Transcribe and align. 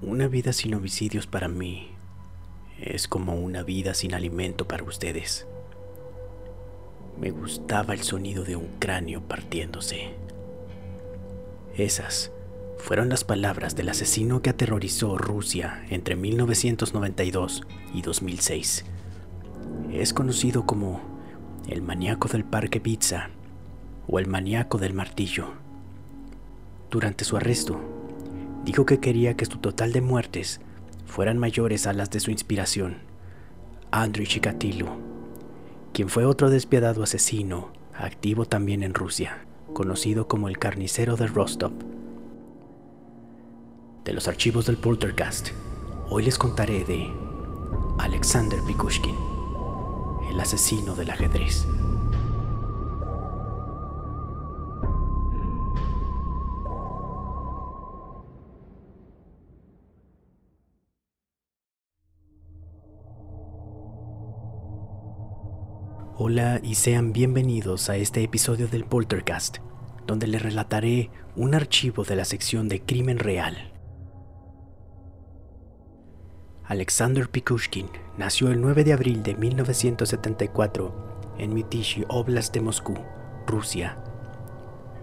Una 0.00 0.28
vida 0.28 0.52
sin 0.52 0.74
homicidios 0.74 1.26
para 1.26 1.48
mí 1.48 1.88
es 2.80 3.08
como 3.08 3.34
una 3.34 3.64
vida 3.64 3.94
sin 3.94 4.14
alimento 4.14 4.68
para 4.68 4.84
ustedes. 4.84 5.48
Me 7.20 7.32
gustaba 7.32 7.94
el 7.94 8.02
sonido 8.02 8.44
de 8.44 8.54
un 8.54 8.68
cráneo 8.78 9.22
partiéndose. 9.22 10.14
Esas 11.76 12.30
fueron 12.76 13.08
las 13.08 13.24
palabras 13.24 13.74
del 13.74 13.88
asesino 13.88 14.40
que 14.40 14.50
aterrorizó 14.50 15.18
Rusia 15.18 15.84
entre 15.90 16.14
1992 16.14 17.62
y 17.92 18.02
2006. 18.02 18.84
Es 19.92 20.14
conocido 20.14 20.64
como 20.64 21.00
el 21.68 21.82
maníaco 21.82 22.28
del 22.28 22.44
parque 22.44 22.80
Pizza 22.80 23.30
o 24.06 24.20
el 24.20 24.28
maníaco 24.28 24.78
del 24.78 24.94
martillo. 24.94 25.54
Durante 26.88 27.24
su 27.24 27.36
arresto, 27.36 27.97
dijo 28.64 28.86
que 28.86 29.00
quería 29.00 29.36
que 29.36 29.46
su 29.46 29.58
total 29.58 29.92
de 29.92 30.00
muertes 30.00 30.60
fueran 31.06 31.38
mayores 31.38 31.86
a 31.86 31.92
las 31.92 32.10
de 32.10 32.20
su 32.20 32.30
inspiración, 32.30 32.98
Andrei 33.90 34.26
Chikatilo, 34.26 34.88
quien 35.92 36.08
fue 36.08 36.24
otro 36.24 36.50
despiadado 36.50 37.02
asesino, 37.02 37.72
activo 37.94 38.44
también 38.44 38.82
en 38.82 38.94
Rusia, 38.94 39.46
conocido 39.72 40.28
como 40.28 40.48
el 40.48 40.58
carnicero 40.58 41.16
de 41.16 41.26
Rostov. 41.26 41.72
De 44.04 44.12
los 44.12 44.28
archivos 44.28 44.66
del 44.66 44.76
Poltercast, 44.76 45.48
hoy 46.10 46.24
les 46.24 46.38
contaré 46.38 46.84
de 46.84 47.10
Alexander 47.98 48.60
Pikushkin, 48.66 49.16
el 50.30 50.38
asesino 50.40 50.94
del 50.94 51.10
ajedrez. 51.10 51.66
Hola 66.20 66.58
y 66.64 66.74
sean 66.74 67.12
bienvenidos 67.12 67.88
a 67.88 67.96
este 67.96 68.24
episodio 68.24 68.66
del 68.66 68.84
Poltercast, 68.84 69.58
donde 70.04 70.26
les 70.26 70.42
relataré 70.42 71.12
un 71.36 71.54
archivo 71.54 72.02
de 72.02 72.16
la 72.16 72.24
sección 72.24 72.68
de 72.68 72.82
Crimen 72.82 73.20
Real. 73.20 73.72
Alexander 76.64 77.30
Pikushkin 77.30 77.86
nació 78.16 78.50
el 78.50 78.60
9 78.60 78.82
de 78.82 78.94
abril 78.94 79.22
de 79.22 79.36
1974 79.36 81.36
en 81.38 81.54
Mytishi 81.54 82.04
Oblast 82.08 82.52
de 82.52 82.62
Moscú, 82.62 82.96
Rusia. 83.46 84.02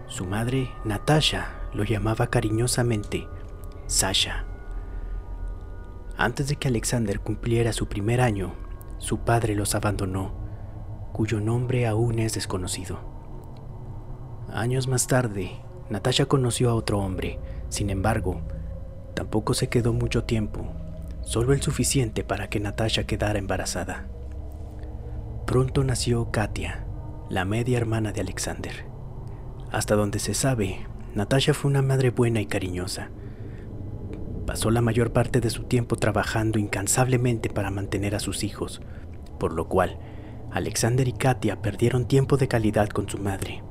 Su 0.08 0.26
madre, 0.26 0.68
Natasha, 0.84 1.62
lo 1.72 1.84
llamaba 1.84 2.26
cariñosamente 2.26 3.26
Sasha. 3.86 4.44
Antes 6.18 6.48
de 6.48 6.56
que 6.56 6.68
Alexander 6.68 7.20
cumpliera 7.20 7.72
su 7.72 7.88
primer 7.88 8.20
año, 8.20 8.52
su 8.98 9.20
padre 9.20 9.54
los 9.54 9.74
abandonó 9.74 10.45
cuyo 11.16 11.40
nombre 11.40 11.86
aún 11.86 12.18
es 12.18 12.34
desconocido. 12.34 12.98
Años 14.52 14.86
más 14.86 15.06
tarde, 15.06 15.52
Natasha 15.88 16.26
conoció 16.26 16.68
a 16.68 16.74
otro 16.74 16.98
hombre, 16.98 17.38
sin 17.70 17.88
embargo, 17.88 18.42
tampoco 19.14 19.54
se 19.54 19.70
quedó 19.70 19.94
mucho 19.94 20.24
tiempo, 20.24 20.66
solo 21.22 21.54
el 21.54 21.62
suficiente 21.62 22.22
para 22.22 22.50
que 22.50 22.60
Natasha 22.60 23.04
quedara 23.04 23.38
embarazada. 23.38 24.08
Pronto 25.46 25.84
nació 25.84 26.30
Katia, 26.30 26.84
la 27.30 27.46
media 27.46 27.78
hermana 27.78 28.12
de 28.12 28.20
Alexander. 28.20 28.84
Hasta 29.72 29.94
donde 29.94 30.18
se 30.18 30.34
sabe, 30.34 30.86
Natasha 31.14 31.54
fue 31.54 31.70
una 31.70 31.80
madre 31.80 32.10
buena 32.10 32.42
y 32.42 32.46
cariñosa. 32.46 33.08
Pasó 34.46 34.70
la 34.70 34.82
mayor 34.82 35.14
parte 35.14 35.40
de 35.40 35.48
su 35.48 35.62
tiempo 35.62 35.96
trabajando 35.96 36.58
incansablemente 36.58 37.48
para 37.48 37.70
mantener 37.70 38.14
a 38.14 38.20
sus 38.20 38.44
hijos, 38.44 38.82
por 39.38 39.54
lo 39.54 39.66
cual 39.66 39.98
Alexander 40.56 41.06
y 41.06 41.12
Katia 41.12 41.60
perdieron 41.60 42.06
tiempo 42.06 42.38
de 42.38 42.48
calidad 42.48 42.88
con 42.88 43.06
su 43.10 43.18
madre. 43.18 43.62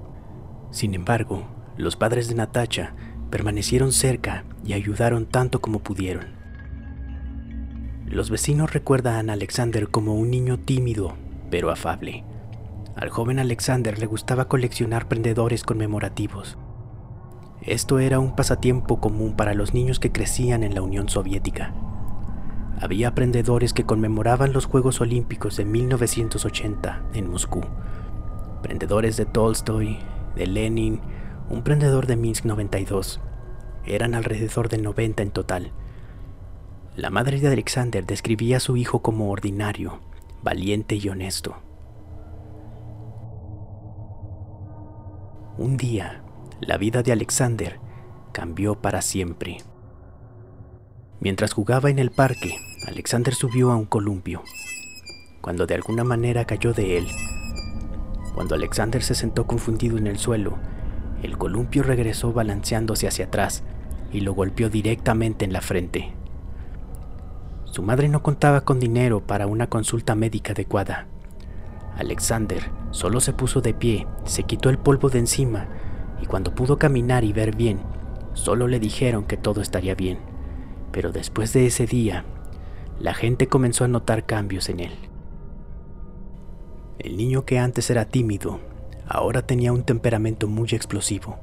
Sin 0.69 0.93
embargo, 0.93 1.47
los 1.77 1.95
padres 1.95 2.27
de 2.27 2.35
Natasha 2.35 2.93
permanecieron 3.31 3.91
cerca 3.91 4.45
y 4.63 4.73
ayudaron 4.73 5.25
tanto 5.25 5.61
como 5.61 5.79
pudieron. 5.79 6.25
Los 8.05 8.29
vecinos 8.29 8.71
recuerdan 8.71 9.31
a 9.31 9.33
Alexander 9.33 9.89
como 9.89 10.13
un 10.13 10.29
niño 10.29 10.59
tímido, 10.59 11.15
pero 11.49 11.71
afable. 11.71 12.23
Al 12.95 13.09
joven 13.09 13.39
Alexander 13.39 13.97
le 13.97 14.05
gustaba 14.05 14.47
coleccionar 14.47 15.07
prendedores 15.07 15.63
conmemorativos. 15.63 16.55
Esto 17.63 17.97
era 17.97 18.19
un 18.19 18.35
pasatiempo 18.35 18.99
común 18.99 19.35
para 19.35 19.55
los 19.55 19.73
niños 19.73 19.99
que 19.99 20.11
crecían 20.11 20.61
en 20.61 20.75
la 20.75 20.83
Unión 20.83 21.09
Soviética. 21.09 21.73
Había 22.79 23.09
aprendedores 23.09 23.73
que 23.73 23.85
conmemoraban 23.85 24.51
los 24.51 24.65
Juegos 24.65 24.99
Olímpicos 24.99 25.55
de 25.55 25.65
1980 25.65 27.03
en 27.13 27.29
Moscú. 27.29 27.61
Prendedores 28.61 29.15
de 29.15 29.25
Tolstoy, 29.25 29.99
de 30.35 30.45
Lenin, 30.45 30.99
un 31.49 31.63
prendedor 31.63 32.05
de 32.05 32.17
Minsk 32.17 32.43
92. 32.43 33.21
Eran 33.85 34.13
alrededor 34.13 34.67
de 34.67 34.79
90 34.79 35.23
en 35.23 35.31
total. 35.31 35.71
La 36.95 37.09
madre 37.09 37.39
de 37.39 37.47
Alexander 37.47 38.05
describía 38.05 38.57
a 38.57 38.61
su 38.61 38.75
hijo 38.77 39.01
como 39.01 39.31
ordinario, 39.31 39.99
valiente 40.43 40.95
y 40.95 41.07
honesto. 41.07 41.55
Un 45.57 45.77
día, 45.77 46.23
la 46.59 46.77
vida 46.77 47.03
de 47.03 47.13
Alexander 47.13 47.79
cambió 48.33 48.81
para 48.81 49.01
siempre. 49.01 49.59
Mientras 51.19 51.53
jugaba 51.53 51.89
en 51.89 51.99
el 51.99 52.11
parque, 52.11 52.57
Alexander 52.87 53.33
subió 53.33 53.71
a 53.71 53.75
un 53.75 53.85
columpio, 53.85 54.43
cuando 55.41 55.65
de 55.65 55.75
alguna 55.75 56.03
manera 56.03 56.45
cayó 56.45 56.73
de 56.73 56.97
él. 56.97 57.07
Cuando 58.33 58.53
Alexander 58.55 59.01
se 59.01 59.15
sentó 59.15 59.47
confundido 59.47 59.97
en 59.97 60.07
el 60.07 60.17
suelo, 60.17 60.57
el 61.23 61.37
columpio 61.37 61.83
regresó 61.83 62.33
balanceándose 62.33 63.07
hacia 63.07 63.25
atrás 63.25 63.63
y 64.11 64.19
lo 64.19 64.33
golpeó 64.33 64.69
directamente 64.69 65.45
en 65.45 65.53
la 65.53 65.61
frente. 65.61 66.13
Su 67.63 67.81
madre 67.81 68.09
no 68.09 68.21
contaba 68.21 68.61
con 68.61 68.79
dinero 68.79 69.25
para 69.25 69.47
una 69.47 69.67
consulta 69.67 70.15
médica 70.15 70.51
adecuada. 70.51 71.07
Alexander 71.97 72.71
solo 72.91 73.21
se 73.21 73.33
puso 73.33 73.61
de 73.61 73.73
pie, 73.73 74.05
se 74.25 74.43
quitó 74.43 74.69
el 74.69 74.77
polvo 74.77 75.09
de 75.09 75.19
encima 75.19 75.67
y 76.21 76.25
cuando 76.25 76.53
pudo 76.53 76.77
caminar 76.77 77.23
y 77.23 77.33
ver 77.33 77.55
bien, 77.55 77.79
solo 78.33 78.67
le 78.67 78.79
dijeron 78.79 79.23
que 79.23 79.37
todo 79.37 79.61
estaría 79.61 79.95
bien. 79.95 80.34
Pero 80.95 81.11
después 81.11 81.51
de 81.51 81.65
ese 81.65 81.85
día, 81.85 82.23
la 83.01 83.13
gente 83.13 83.47
comenzó 83.47 83.83
a 83.83 83.89
notar 83.89 84.25
cambios 84.25 84.69
en 84.69 84.79
él. 84.79 84.93
El 86.99 87.17
niño 87.17 87.43
que 87.43 87.59
antes 87.59 87.89
era 87.89 88.05
tímido, 88.05 88.61
ahora 89.05 89.45
tenía 89.45 89.73
un 89.73 89.83
temperamento 89.83 90.47
muy 90.47 90.69
explosivo. 90.71 91.37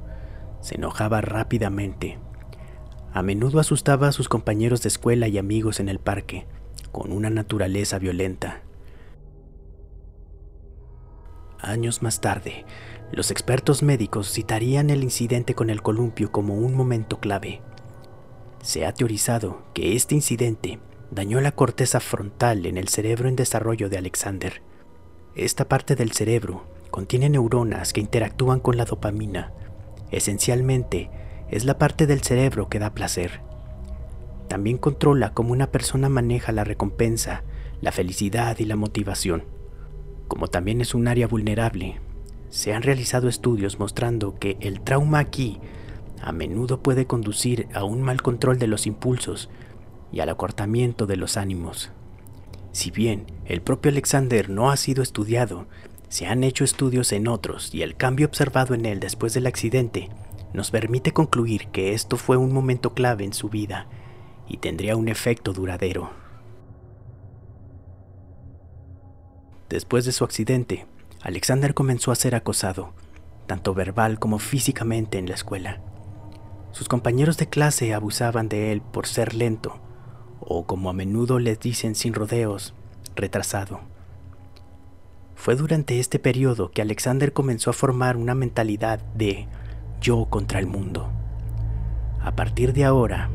Se 0.61 0.77
enojaba 0.77 1.21
rápidamente. 1.21 2.17
A 3.13 3.21
menudo 3.21 3.59
asustaba 3.59 4.07
a 4.07 4.11
sus 4.11 4.27
compañeros 4.27 4.81
de 4.81 4.87
escuela 4.87 5.27
y 5.27 5.37
amigos 5.37 5.79
en 5.79 5.87
el 5.87 5.99
parque, 5.99 6.47
con 6.91 7.11
una 7.11 7.29
naturaleza 7.29 7.99
violenta. 7.99 8.61
Años 11.59 12.01
más 12.01 12.21
tarde, 12.21 12.65
los 13.11 13.29
expertos 13.29 13.83
médicos 13.83 14.31
citarían 14.31 14.89
el 14.89 15.03
incidente 15.03 15.53
con 15.53 15.69
el 15.69 15.83
columpio 15.83 16.31
como 16.31 16.55
un 16.55 16.73
momento 16.73 17.19
clave. 17.19 17.61
Se 18.63 18.85
ha 18.85 18.93
teorizado 18.93 19.61
que 19.73 19.93
este 19.93 20.15
incidente 20.15 20.79
dañó 21.11 21.41
la 21.41 21.51
corteza 21.51 21.99
frontal 21.99 22.65
en 22.65 22.77
el 22.77 22.87
cerebro 22.87 23.27
en 23.27 23.35
desarrollo 23.35 23.89
de 23.89 23.97
Alexander. 23.97 24.61
Esta 25.35 25.67
parte 25.67 25.97
del 25.97 26.13
cerebro 26.13 26.63
contiene 26.89 27.27
neuronas 27.27 27.91
que 27.91 27.99
interactúan 27.99 28.61
con 28.61 28.77
la 28.77 28.85
dopamina. 28.85 29.51
Esencialmente, 30.11 31.09
es 31.51 31.65
la 31.65 31.77
parte 31.77 32.07
del 32.07 32.21
cerebro 32.21 32.69
que 32.69 32.79
da 32.79 32.93
placer. 32.93 33.41
También 34.47 34.77
controla 34.77 35.33
cómo 35.33 35.51
una 35.51 35.69
persona 35.69 36.07
maneja 36.07 36.53
la 36.53 36.63
recompensa, 36.63 37.43
la 37.81 37.91
felicidad 37.91 38.57
y 38.59 38.63
la 38.63 38.77
motivación. 38.77 39.43
Como 40.29 40.47
también 40.47 40.79
es 40.79 40.95
un 40.95 41.09
área 41.09 41.27
vulnerable, 41.27 41.99
se 42.47 42.73
han 42.73 42.83
realizado 42.83 43.27
estudios 43.27 43.77
mostrando 43.77 44.35
que 44.35 44.55
el 44.61 44.79
trauma 44.79 45.19
aquí 45.19 45.59
a 46.23 46.31
menudo 46.31 46.81
puede 46.81 47.05
conducir 47.05 47.67
a 47.73 47.83
un 47.83 48.01
mal 48.01 48.21
control 48.21 48.57
de 48.57 48.67
los 48.67 48.87
impulsos 48.87 49.49
y 50.11 50.21
al 50.21 50.29
acortamiento 50.29 51.05
de 51.05 51.17
los 51.17 51.35
ánimos. 51.37 51.91
Si 52.71 52.91
bien 52.91 53.25
el 53.45 53.61
propio 53.61 53.91
Alexander 53.91 54.49
no 54.49 54.71
ha 54.71 54.77
sido 54.77 55.03
estudiado, 55.03 55.67
se 56.07 56.25
han 56.25 56.43
hecho 56.43 56.63
estudios 56.63 57.11
en 57.11 57.27
otros 57.27 57.73
y 57.73 57.81
el 57.81 57.95
cambio 57.95 58.27
observado 58.27 58.73
en 58.73 58.85
él 58.85 58.99
después 58.99 59.33
del 59.33 59.47
accidente 59.47 60.09
nos 60.53 60.71
permite 60.71 61.11
concluir 61.11 61.67
que 61.67 61.93
esto 61.93 62.17
fue 62.17 62.37
un 62.37 62.53
momento 62.53 62.93
clave 62.93 63.25
en 63.25 63.33
su 63.33 63.49
vida 63.49 63.87
y 64.47 64.57
tendría 64.57 64.95
un 64.95 65.09
efecto 65.09 65.51
duradero. 65.51 66.11
Después 69.69 70.05
de 70.05 70.11
su 70.11 70.23
accidente, 70.23 70.85
Alexander 71.21 71.73
comenzó 71.73 72.11
a 72.11 72.15
ser 72.15 72.35
acosado, 72.35 72.93
tanto 73.47 73.73
verbal 73.73 74.19
como 74.19 74.37
físicamente 74.37 75.17
en 75.17 75.27
la 75.27 75.35
escuela. 75.35 75.81
Sus 76.73 76.87
compañeros 76.87 77.37
de 77.37 77.47
clase 77.47 77.93
abusaban 77.93 78.49
de 78.49 78.71
él 78.71 78.81
por 78.81 79.05
ser 79.05 79.35
lento, 79.35 79.79
o 80.39 80.65
como 80.65 80.89
a 80.89 80.93
menudo 80.93 81.37
les 81.37 81.59
dicen 81.59 81.93
sin 81.93 82.15
rodeos, 82.15 82.73
retrasado. 83.15 83.81
Fue 85.35 85.55
durante 85.55 85.99
este 85.99 86.17
periodo 86.17 86.71
que 86.71 86.81
Alexander 86.81 87.31
comenzó 87.31 87.69
a 87.69 87.73
formar 87.73 88.17
una 88.17 88.33
mentalidad 88.33 88.97
de 89.13 89.47
yo 90.01 90.25
contra 90.25 90.57
el 90.57 90.65
mundo. 90.65 91.11
A 92.19 92.35
partir 92.35 92.73
de 92.73 92.85
ahora, 92.85 93.29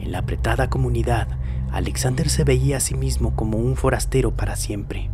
en 0.00 0.10
la 0.10 0.18
apretada 0.18 0.68
comunidad, 0.68 1.28
Alexander 1.70 2.28
se 2.28 2.42
veía 2.42 2.78
a 2.78 2.80
sí 2.80 2.96
mismo 2.96 3.36
como 3.36 3.58
un 3.58 3.76
forastero 3.76 4.32
para 4.34 4.56
siempre. 4.56 5.10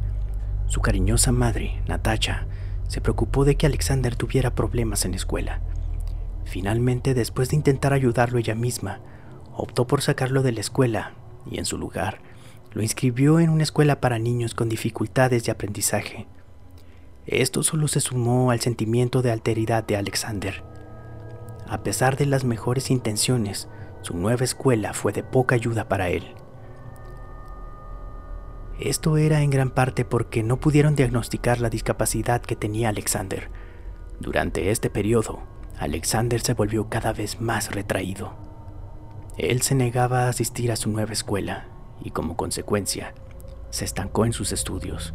Su 0.66 0.80
cariñosa 0.80 1.30
madre, 1.30 1.82
Natacha, 1.88 2.46
se 2.88 3.02
preocupó 3.02 3.44
de 3.44 3.56
que 3.56 3.66
Alexander 3.66 4.16
tuviera 4.16 4.54
problemas 4.54 5.04
en 5.04 5.10
la 5.10 5.18
escuela. 5.18 5.60
Finalmente, 6.44 7.14
después 7.14 7.50
de 7.50 7.56
intentar 7.56 7.92
ayudarlo 7.92 8.38
ella 8.38 8.54
misma, 8.54 9.00
optó 9.52 9.86
por 9.86 10.02
sacarlo 10.02 10.42
de 10.42 10.52
la 10.52 10.60
escuela 10.60 11.14
y 11.50 11.58
en 11.58 11.64
su 11.64 11.78
lugar 11.78 12.20
lo 12.74 12.82
inscribió 12.82 13.38
en 13.38 13.50
una 13.50 13.62
escuela 13.62 14.00
para 14.00 14.18
niños 14.18 14.54
con 14.54 14.68
dificultades 14.68 15.44
de 15.44 15.52
aprendizaje. 15.52 16.26
Esto 17.24 17.62
solo 17.62 17.88
se 17.88 18.00
sumó 18.00 18.50
al 18.50 18.60
sentimiento 18.60 19.22
de 19.22 19.30
alteridad 19.30 19.84
de 19.84 19.96
Alexander. 19.96 20.62
A 21.68 21.82
pesar 21.82 22.16
de 22.16 22.26
las 22.26 22.44
mejores 22.44 22.90
intenciones, 22.90 23.68
su 24.02 24.16
nueva 24.16 24.44
escuela 24.44 24.92
fue 24.92 25.12
de 25.12 25.22
poca 25.22 25.54
ayuda 25.54 25.88
para 25.88 26.10
él. 26.10 26.34
Esto 28.80 29.16
era 29.16 29.40
en 29.40 29.50
gran 29.50 29.70
parte 29.70 30.04
porque 30.04 30.42
no 30.42 30.58
pudieron 30.58 30.96
diagnosticar 30.96 31.60
la 31.60 31.70
discapacidad 31.70 32.42
que 32.42 32.56
tenía 32.56 32.88
Alexander. 32.88 33.50
Durante 34.18 34.70
este 34.70 34.90
periodo, 34.90 35.42
Alexander 35.78 36.40
se 36.40 36.54
volvió 36.54 36.88
cada 36.88 37.12
vez 37.12 37.40
más 37.40 37.74
retraído. 37.74 38.32
Él 39.36 39.62
se 39.62 39.74
negaba 39.74 40.24
a 40.24 40.28
asistir 40.28 40.70
a 40.70 40.76
su 40.76 40.90
nueva 40.90 41.12
escuela 41.12 41.66
y 42.02 42.10
como 42.10 42.36
consecuencia 42.36 43.14
se 43.70 43.84
estancó 43.84 44.24
en 44.24 44.32
sus 44.32 44.52
estudios. 44.52 45.14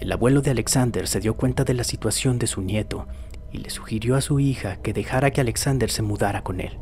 El 0.00 0.12
abuelo 0.12 0.40
de 0.40 0.52
Alexander 0.52 1.08
se 1.08 1.20
dio 1.20 1.34
cuenta 1.34 1.64
de 1.64 1.74
la 1.74 1.84
situación 1.84 2.38
de 2.38 2.46
su 2.46 2.60
nieto 2.60 3.06
y 3.52 3.58
le 3.58 3.70
sugirió 3.70 4.16
a 4.16 4.20
su 4.20 4.40
hija 4.40 4.76
que 4.76 4.92
dejara 4.92 5.30
que 5.30 5.40
Alexander 5.40 5.90
se 5.90 6.02
mudara 6.02 6.42
con 6.42 6.60
él. 6.60 6.78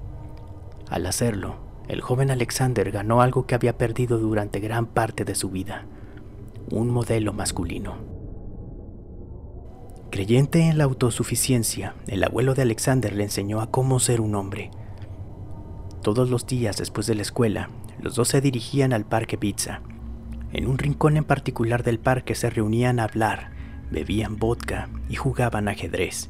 Al 0.90 1.06
hacerlo, 1.06 1.56
el 1.88 2.00
joven 2.00 2.30
Alexander 2.30 2.90
ganó 2.90 3.22
algo 3.22 3.46
que 3.46 3.54
había 3.54 3.76
perdido 3.78 4.18
durante 4.18 4.60
gran 4.60 4.86
parte 4.86 5.24
de 5.24 5.34
su 5.34 5.50
vida, 5.50 5.86
un 6.70 6.88
modelo 6.90 7.32
masculino. 7.32 8.09
Creyente 10.10 10.62
en 10.62 10.76
la 10.76 10.84
autosuficiencia, 10.84 11.94
el 12.08 12.24
abuelo 12.24 12.54
de 12.54 12.62
Alexander 12.62 13.14
le 13.14 13.22
enseñó 13.22 13.60
a 13.60 13.70
cómo 13.70 14.00
ser 14.00 14.20
un 14.20 14.34
hombre. 14.34 14.72
Todos 16.02 16.28
los 16.28 16.46
días 16.46 16.76
después 16.78 17.06
de 17.06 17.14
la 17.14 17.22
escuela, 17.22 17.70
los 18.00 18.16
dos 18.16 18.26
se 18.26 18.40
dirigían 18.40 18.92
al 18.92 19.04
Parque 19.04 19.38
Pizza. 19.38 19.82
En 20.52 20.66
un 20.66 20.78
rincón 20.78 21.16
en 21.16 21.22
particular 21.22 21.84
del 21.84 22.00
parque 22.00 22.34
se 22.34 22.50
reunían 22.50 22.98
a 22.98 23.04
hablar, 23.04 23.52
bebían 23.92 24.36
vodka 24.36 24.88
y 25.08 25.14
jugaban 25.14 25.68
ajedrez. 25.68 26.26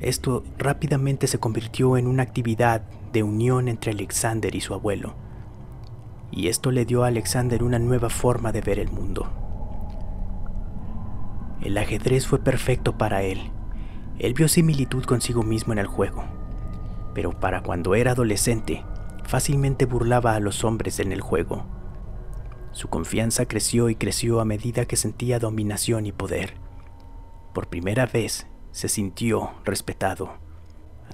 Esto 0.00 0.44
rápidamente 0.58 1.28
se 1.28 1.38
convirtió 1.38 1.96
en 1.96 2.06
una 2.06 2.22
actividad 2.22 2.82
de 3.14 3.22
unión 3.22 3.66
entre 3.66 3.92
Alexander 3.92 4.54
y 4.54 4.60
su 4.60 4.74
abuelo. 4.74 5.14
Y 6.30 6.48
esto 6.48 6.70
le 6.70 6.84
dio 6.84 7.02
a 7.02 7.06
Alexander 7.06 7.62
una 7.62 7.78
nueva 7.78 8.10
forma 8.10 8.52
de 8.52 8.60
ver 8.60 8.78
el 8.78 8.90
mundo. 8.90 9.45
El 11.60 11.78
ajedrez 11.78 12.26
fue 12.26 12.38
perfecto 12.38 12.98
para 12.98 13.22
él. 13.22 13.50
Él 14.18 14.34
vio 14.34 14.48
similitud 14.48 15.04
consigo 15.04 15.42
mismo 15.42 15.72
en 15.72 15.78
el 15.78 15.86
juego. 15.86 16.24
Pero 17.14 17.38
para 17.38 17.62
cuando 17.62 17.94
era 17.94 18.12
adolescente, 18.12 18.84
fácilmente 19.24 19.86
burlaba 19.86 20.34
a 20.34 20.40
los 20.40 20.64
hombres 20.64 21.00
en 21.00 21.12
el 21.12 21.20
juego. 21.20 21.64
Su 22.72 22.88
confianza 22.88 23.46
creció 23.46 23.88
y 23.88 23.94
creció 23.94 24.40
a 24.40 24.44
medida 24.44 24.84
que 24.84 24.96
sentía 24.96 25.38
dominación 25.38 26.06
y 26.06 26.12
poder. 26.12 26.54
Por 27.54 27.68
primera 27.68 28.06
vez 28.06 28.46
se 28.70 28.88
sintió 28.88 29.52
respetado. 29.64 30.34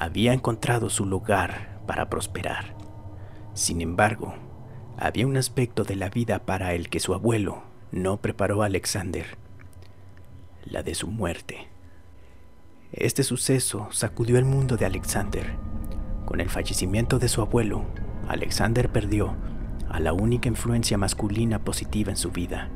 Había 0.01 0.33
encontrado 0.33 0.91
su 0.91 1.07
lugar 1.07 1.81
para 1.87 2.11
prosperar. 2.11 2.75
Sin 3.55 3.81
embargo, 3.81 4.35
había 4.99 5.27
un 5.27 5.37
aspecto 5.37 5.85
de 5.85 5.95
la 5.95 6.09
vida 6.09 6.41
para 6.41 6.75
el 6.75 6.89
que 6.89 7.01
su 7.01 7.15
abuelo 7.15 7.63
no 7.93 8.17
preparó 8.17 8.63
a 8.63 8.67
Alexander, 8.67 9.39
la 10.65 10.83
de 10.83 10.95
su 10.95 11.09
muerte. 11.09 11.69
Este 12.93 13.23
suceso 13.23 13.89
sacudió 13.91 14.39
el 14.39 14.45
mundo 14.45 14.77
de 14.77 14.87
Alexander. 14.87 15.55
Con 16.27 16.41
el 16.41 16.51
fallecimiento 16.51 17.19
de 17.19 17.29
su 17.29 17.41
abuelo, 17.41 17.85
Alexander 18.29 18.91
perdió 18.91 19.35
a 19.89 20.01
la 20.01 20.13
única 20.13 20.49
influencia 20.49 20.99
masculina 20.99 21.59
positiva 21.59 22.11
en 22.11 22.17
su 22.17 22.31
vida. 22.31 22.71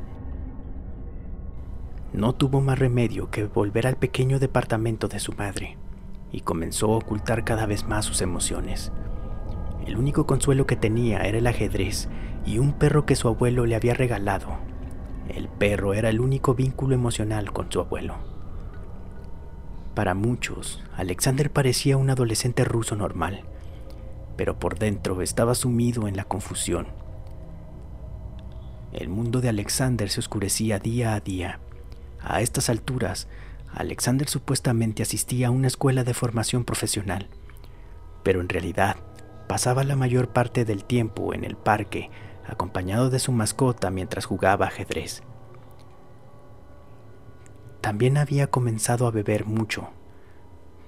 No 2.13 2.33
tuvo 2.33 2.61
más 2.61 2.79
remedio 2.79 3.29
que 3.29 3.45
volver 3.45 3.85
al 3.87 3.97
pequeño 3.97 4.39
departamento 4.39 5.07
de 5.07 5.19
su 5.19 5.33
madre 5.33 5.77
y 6.31 6.41
comenzó 6.41 6.93
a 6.93 6.97
ocultar 6.97 7.43
cada 7.43 7.65
vez 7.65 7.85
más 7.85 8.05
sus 8.05 8.21
emociones. 8.21 8.91
El 9.85 9.97
único 9.97 10.25
consuelo 10.25 10.65
que 10.65 10.75
tenía 10.75 11.21
era 11.21 11.37
el 11.37 11.47
ajedrez 11.47 12.09
y 12.45 12.59
un 12.59 12.73
perro 12.73 13.05
que 13.05 13.15
su 13.15 13.27
abuelo 13.27 13.65
le 13.65 13.75
había 13.75 13.93
regalado. 13.93 14.66
El 15.29 15.47
perro 15.47 15.93
era 15.93 16.09
el 16.09 16.19
único 16.19 16.55
vínculo 16.55 16.95
emocional 16.95 17.51
con 17.51 17.71
su 17.71 17.79
abuelo. 17.79 18.15
Para 19.95 20.13
muchos, 20.13 20.83
Alexander 20.95 21.51
parecía 21.51 21.97
un 21.97 22.09
adolescente 22.09 22.63
ruso 22.63 22.95
normal, 22.95 23.41
pero 24.35 24.59
por 24.59 24.77
dentro 24.77 25.21
estaba 25.21 25.55
sumido 25.55 26.07
en 26.07 26.15
la 26.15 26.23
confusión. 26.23 26.87
El 28.91 29.09
mundo 29.09 29.41
de 29.41 29.49
Alexander 29.49 30.09
se 30.09 30.19
oscurecía 30.19 30.79
día 30.79 31.15
a 31.15 31.19
día 31.19 31.59
a 32.21 32.41
estas 32.41 32.69
alturas, 32.69 33.27
Alexander 33.73 34.27
supuestamente 34.27 35.03
asistía 35.03 35.47
a 35.47 35.51
una 35.51 35.67
escuela 35.67 36.03
de 36.03 36.13
formación 36.13 36.65
profesional, 36.65 37.27
pero 38.23 38.41
en 38.41 38.49
realidad 38.49 38.97
pasaba 39.47 39.83
la 39.83 39.95
mayor 39.95 40.29
parte 40.29 40.65
del 40.65 40.83
tiempo 40.83 41.33
en 41.33 41.43
el 41.43 41.55
parque 41.55 42.09
acompañado 42.47 43.09
de 43.09 43.19
su 43.19 43.31
mascota 43.31 43.89
mientras 43.89 44.25
jugaba 44.25 44.67
ajedrez. 44.67 45.23
También 47.81 48.17
había 48.17 48.47
comenzado 48.47 49.07
a 49.07 49.11
beber 49.11 49.45
mucho. 49.45 49.89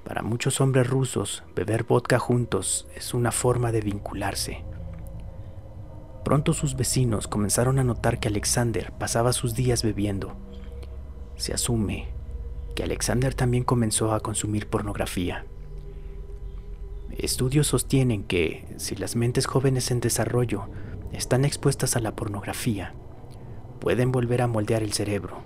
Para 0.04 0.22
muchos 0.22 0.60
hombres 0.62 0.88
rusos, 0.88 1.44
beber 1.56 1.84
vodka 1.84 2.20
juntos 2.20 2.88
es 2.96 3.14
una 3.14 3.32
forma 3.32 3.72
de 3.72 3.82
vincularse. 3.82 4.64
Pronto 6.26 6.54
sus 6.54 6.76
vecinos 6.76 7.28
comenzaron 7.28 7.80
a 7.80 7.84
notar 7.84 8.20
que 8.20 8.28
Alexander 8.28 8.92
pasaba 8.98 9.34
sus 9.34 9.56
días 9.56 9.84
bebiendo 9.84 10.36
se 11.40 11.54
asume 11.54 12.08
que 12.76 12.84
Alexander 12.84 13.34
también 13.34 13.64
comenzó 13.64 14.14
a 14.14 14.20
consumir 14.20 14.68
pornografía. 14.68 15.46
Estudios 17.18 17.68
sostienen 17.68 18.24
que 18.24 18.66
si 18.78 18.96
las 18.96 19.16
mentes 19.16 19.48
jóvenes 19.48 19.90
en 19.92 20.02
desarrollo 20.02 20.68
están 21.12 21.46
expuestas 21.46 21.96
a 21.96 22.00
la 22.00 22.16
pornografía, 22.16 22.94
pueden 23.80 24.12
volver 24.12 24.42
a 24.42 24.48
moldear 24.48 24.84
el 24.84 24.94
cerebro. 24.94 25.42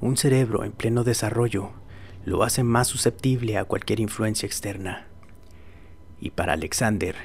Un 0.00 0.16
cerebro 0.16 0.64
en 0.64 0.72
pleno 0.72 1.04
desarrollo 1.04 1.72
lo 2.24 2.42
hace 2.42 2.62
más 2.62 2.88
susceptible 2.88 3.56
a 3.56 3.64
cualquier 3.64 4.00
influencia 4.00 4.46
externa. 4.46 5.06
Y 6.20 6.30
para 6.30 6.52
Alexander, 6.52 7.16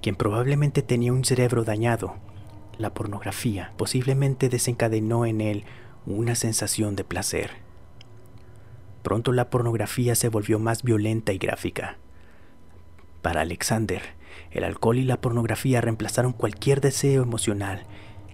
quien 0.00 0.14
probablemente 0.14 0.82
tenía 0.82 1.12
un 1.12 1.24
cerebro 1.24 1.64
dañado, 1.64 2.14
la 2.78 2.94
pornografía 2.94 3.72
posiblemente 3.76 4.48
desencadenó 4.48 5.26
en 5.26 5.40
él 5.40 5.64
una 6.06 6.34
sensación 6.34 6.94
de 6.94 7.04
placer. 7.04 7.50
Pronto 9.02 9.32
la 9.32 9.50
pornografía 9.50 10.14
se 10.14 10.28
volvió 10.28 10.58
más 10.58 10.82
violenta 10.82 11.32
y 11.32 11.38
gráfica. 11.38 11.96
Para 13.22 13.40
Alexander, 13.40 14.02
el 14.50 14.64
alcohol 14.64 14.98
y 14.98 15.04
la 15.04 15.20
pornografía 15.20 15.80
reemplazaron 15.80 16.32
cualquier 16.32 16.80
deseo 16.80 17.22
emocional, 17.22 17.84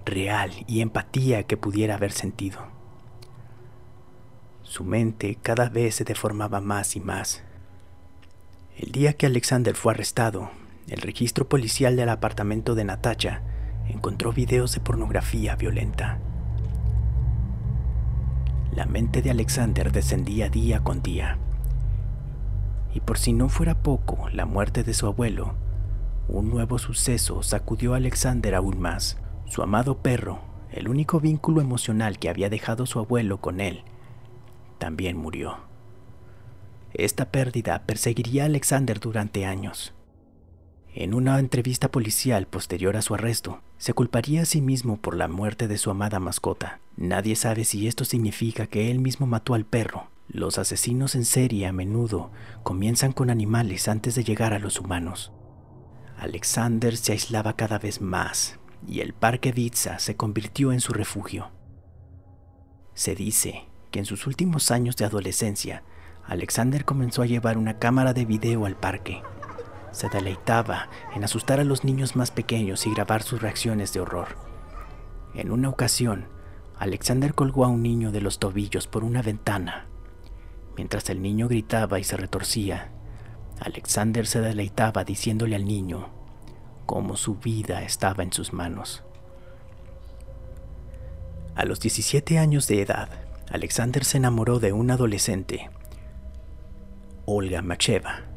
real 0.05 0.53
y 0.67 0.81
empatía 0.81 1.45
que 1.45 1.57
pudiera 1.57 1.95
haber 1.95 2.13
sentido. 2.13 2.61
Su 4.63 4.85
mente 4.85 5.37
cada 5.43 5.69
vez 5.69 5.97
se 5.97 6.05
deformaba 6.05 6.61
más 6.61 6.97
y 6.97 7.01
más. 7.01 7.43
El 8.79 8.91
día 8.91 9.13
que 9.13 9.27
Alexander 9.27 9.75
fue 9.75 9.93
arrestado, 9.93 10.51
el 10.89 11.01
registro 11.01 11.49
policial 11.49 11.95
del 11.97 12.09
apartamento 12.09 12.75
de 12.75 12.85
Natacha 12.85 13.43
encontró 13.89 14.33
videos 14.33 14.73
de 14.75 14.81
pornografía 14.81 15.57
violenta. 15.57 16.19
La 18.75 18.87
mente 18.87 19.21
de 19.21 19.31
Alexander 19.31 19.93
descendía 19.93 20.49
día 20.49 20.81
con 20.81 21.03
día. 21.03 21.39
Y 22.95 23.01
por 23.01 23.19
si 23.19 23.33
no 23.35 23.49
fuera 23.49 23.83
poco 23.83 24.29
la 24.31 24.47
muerte 24.47 24.83
de 24.83 24.95
su 24.95 25.07
abuelo, 25.07 25.55
un 26.33 26.49
nuevo 26.49 26.79
suceso 26.79 27.43
sacudió 27.43 27.93
a 27.93 27.99
Alexander 27.99 28.55
aún 28.55 28.81
más. 28.81 29.19
Su 29.45 29.63
amado 29.63 29.99
perro, 29.99 30.41
el 30.71 30.89
único 30.89 31.21
vínculo 31.21 31.61
emocional 31.61 32.19
que 32.19 32.31
había 32.31 32.49
dejado 32.49 32.87
su 32.87 32.99
abuelo 32.99 33.41
con 33.43 33.61
él, 33.61 33.85
también 34.79 35.17
murió. 35.17 35.59
esta 36.95 37.31
pérdida 37.31 37.85
perseguiría 37.87 38.43
a 38.43 38.47
Alexander 38.47 38.99
durante 38.99 39.45
años. 39.45 39.95
En 40.95 41.15
una 41.15 41.39
entrevista 41.39 41.91
policial 41.91 42.47
posterior 42.47 42.97
a 42.97 43.03
su 43.03 43.15
arresto, 43.15 43.61
se 43.79 43.95
culparía 43.95 44.43
a 44.43 44.47
sí 44.47 44.61
mismo 44.61 44.99
por 44.99 45.17
la 45.17 45.29
muerte 45.29 45.69
de 45.69 45.79
su 45.79 45.91
amada 45.91 46.19
mascota. 46.19 46.81
Nadie 46.97 47.37
sabe 47.37 47.65
si 47.65 47.87
esto 47.87 48.05
significa 48.05 48.67
que 48.67 48.91
él 48.91 48.99
mismo 48.99 49.27
mató 49.27 49.55
al 49.55 49.65
perro. 49.65 50.09
Los 50.29 50.59
asesinos 50.59 51.15
en 51.15 51.25
serie 51.25 51.67
a 51.67 51.73
menudo 51.73 52.31
comienzan 52.63 53.13
con 53.13 53.31
animales 53.31 53.89
antes 53.89 54.15
de 54.15 54.25
llegar 54.25 54.53
a 54.53 54.59
los 54.59 54.79
humanos. 54.81 55.33
Alexander 56.23 56.97
se 56.97 57.13
aislaba 57.13 57.57
cada 57.57 57.79
vez 57.79 58.01
más 58.01 58.59
y 58.87 59.01
el 59.01 59.13
parque 59.13 59.53
Vitsa 59.53 59.99
se 59.99 60.17
convirtió 60.17 60.73
en 60.73 60.81
su 60.81 60.93
refugio. 60.93 61.51
Se 62.95 63.15
dice 63.15 63.67
que 63.91 63.99
en 63.99 64.05
sus 64.05 64.27
últimos 64.27 64.71
años 64.71 64.97
de 64.97 65.05
adolescencia, 65.05 65.83
Alexander 66.25 66.85
comenzó 66.85 67.23
a 67.23 67.27
llevar 67.27 67.59
una 67.59 67.79
cámara 67.79 68.13
de 68.13 68.25
video 68.25 68.67
al 68.67 68.77
parque 68.77 69.23
se 69.93 70.09
deleitaba 70.09 70.89
en 71.15 71.23
asustar 71.23 71.61
a 71.61 71.65
los 71.65 71.85
niños 71.85 72.17
más 72.17 72.31
pequeños 72.31 72.87
y 72.87 72.95
grabar 72.95 73.23
sus 73.23 73.43
reacciones 73.43 73.93
de 73.93 74.01
horror. 74.01 74.29
En 75.35 75.51
una 75.51 75.69
ocasión, 75.69 76.29
Alexander 76.79 77.35
colgó 77.35 77.65
a 77.65 77.69
un 77.69 77.83
niño 77.83 78.11
de 78.11 78.23
los 78.23 78.39
tobillos 78.39 78.87
por 78.87 79.05
una 79.05 79.23
ventana. 79.23 79.87
Mientras 80.77 81.11
el 81.11 81.21
niño 81.21 81.47
gritaba 81.49 82.01
y 82.01 82.05
se 82.05 82.17
retorcía, 82.17 82.91
Alexander 83.63 84.27
se 84.27 84.41
deleitaba 84.41 85.05
diciéndole 85.05 85.57
al 85.57 85.65
niño 85.65 86.09
cómo 86.87 87.17
su 87.17 87.37
vida 87.37 87.83
estaba 87.83 88.23
en 88.23 88.33
sus 88.33 88.53
manos. 88.53 89.05
A 91.55 91.65
los 91.65 91.81
17 91.81 92.39
años 92.39 92.67
de 92.67 92.83
edad, 92.83 93.09
Alexander 93.51 94.05
se 94.05 94.17
enamoró 94.17 94.59
de 94.59 94.73
una 94.73 94.95
adolescente, 94.95 95.71
Olga 97.25 97.63
Macheva 97.63 98.33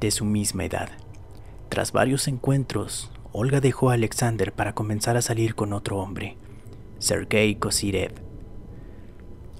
de 0.00 0.10
su 0.10 0.24
misma 0.24 0.64
edad. 0.64 0.90
Tras 1.68 1.92
varios 1.92 2.28
encuentros, 2.28 3.10
Olga 3.32 3.60
dejó 3.60 3.90
a 3.90 3.94
Alexander 3.94 4.52
para 4.52 4.74
comenzar 4.74 5.16
a 5.16 5.22
salir 5.22 5.54
con 5.54 5.72
otro 5.72 5.98
hombre, 5.98 6.36
Sergei 6.98 7.56
Kosirev. 7.56 8.12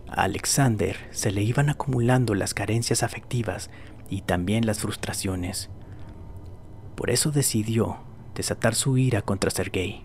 A 0.06 0.25
Alexander 0.25 0.97
se 1.11 1.33
le 1.33 1.42
iban 1.42 1.71
acumulando 1.71 2.35
las 2.35 2.54
carencias 2.54 3.02
afectivas 3.02 3.71
y 4.14 4.21
también 4.23 4.64
las 4.64 4.78
frustraciones. 4.78 5.71
Por 6.94 7.11
eso 7.11 7.33
decidió 7.33 7.99
desatar 8.37 8.76
su 8.76 8.97
ira 8.97 9.23
contra 9.23 9.50
Sergei. 9.50 10.04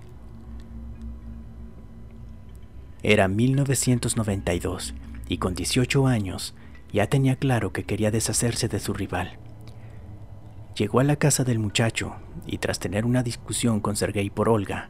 Era 3.04 3.28
1992 3.28 4.96
y 5.28 5.38
con 5.38 5.54
18 5.54 6.08
años 6.08 6.56
ya 6.92 7.06
tenía 7.06 7.36
claro 7.36 7.72
que 7.72 7.84
quería 7.84 8.10
deshacerse 8.10 8.68
de 8.68 8.80
su 8.80 8.94
rival. 8.94 9.38
Llegó 10.76 11.00
a 11.00 11.04
la 11.04 11.18
casa 11.18 11.44
del 11.44 11.60
muchacho 11.60 12.16
y 12.48 12.58
tras 12.58 12.80
tener 12.80 13.06
una 13.06 13.22
discusión 13.22 13.80
con 13.80 13.96
Sergei 13.96 14.32
por 14.32 14.50
Olga, 14.50 14.90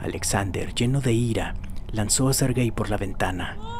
Alexander, 0.00 0.74
lleno 0.74 1.00
de 1.00 1.12
ira, 1.12 1.54
lanzó 1.92 2.28
a 2.28 2.34
Sergei 2.34 2.72
por 2.72 2.90
la 2.90 2.96
ventana. 2.96 3.77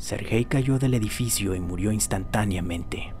Sergei 0.00 0.46
cayó 0.46 0.78
del 0.78 0.94
edificio 0.94 1.54
y 1.54 1.60
murió 1.60 1.92
instantáneamente. 1.92 3.12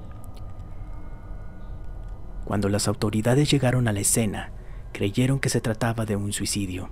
Cuando 2.46 2.70
las 2.70 2.88
autoridades 2.88 3.50
llegaron 3.50 3.86
a 3.86 3.92
la 3.92 4.00
escena, 4.00 4.50
creyeron 4.94 5.40
que 5.40 5.50
se 5.50 5.60
trataba 5.60 6.06
de 6.06 6.16
un 6.16 6.32
suicidio, 6.32 6.88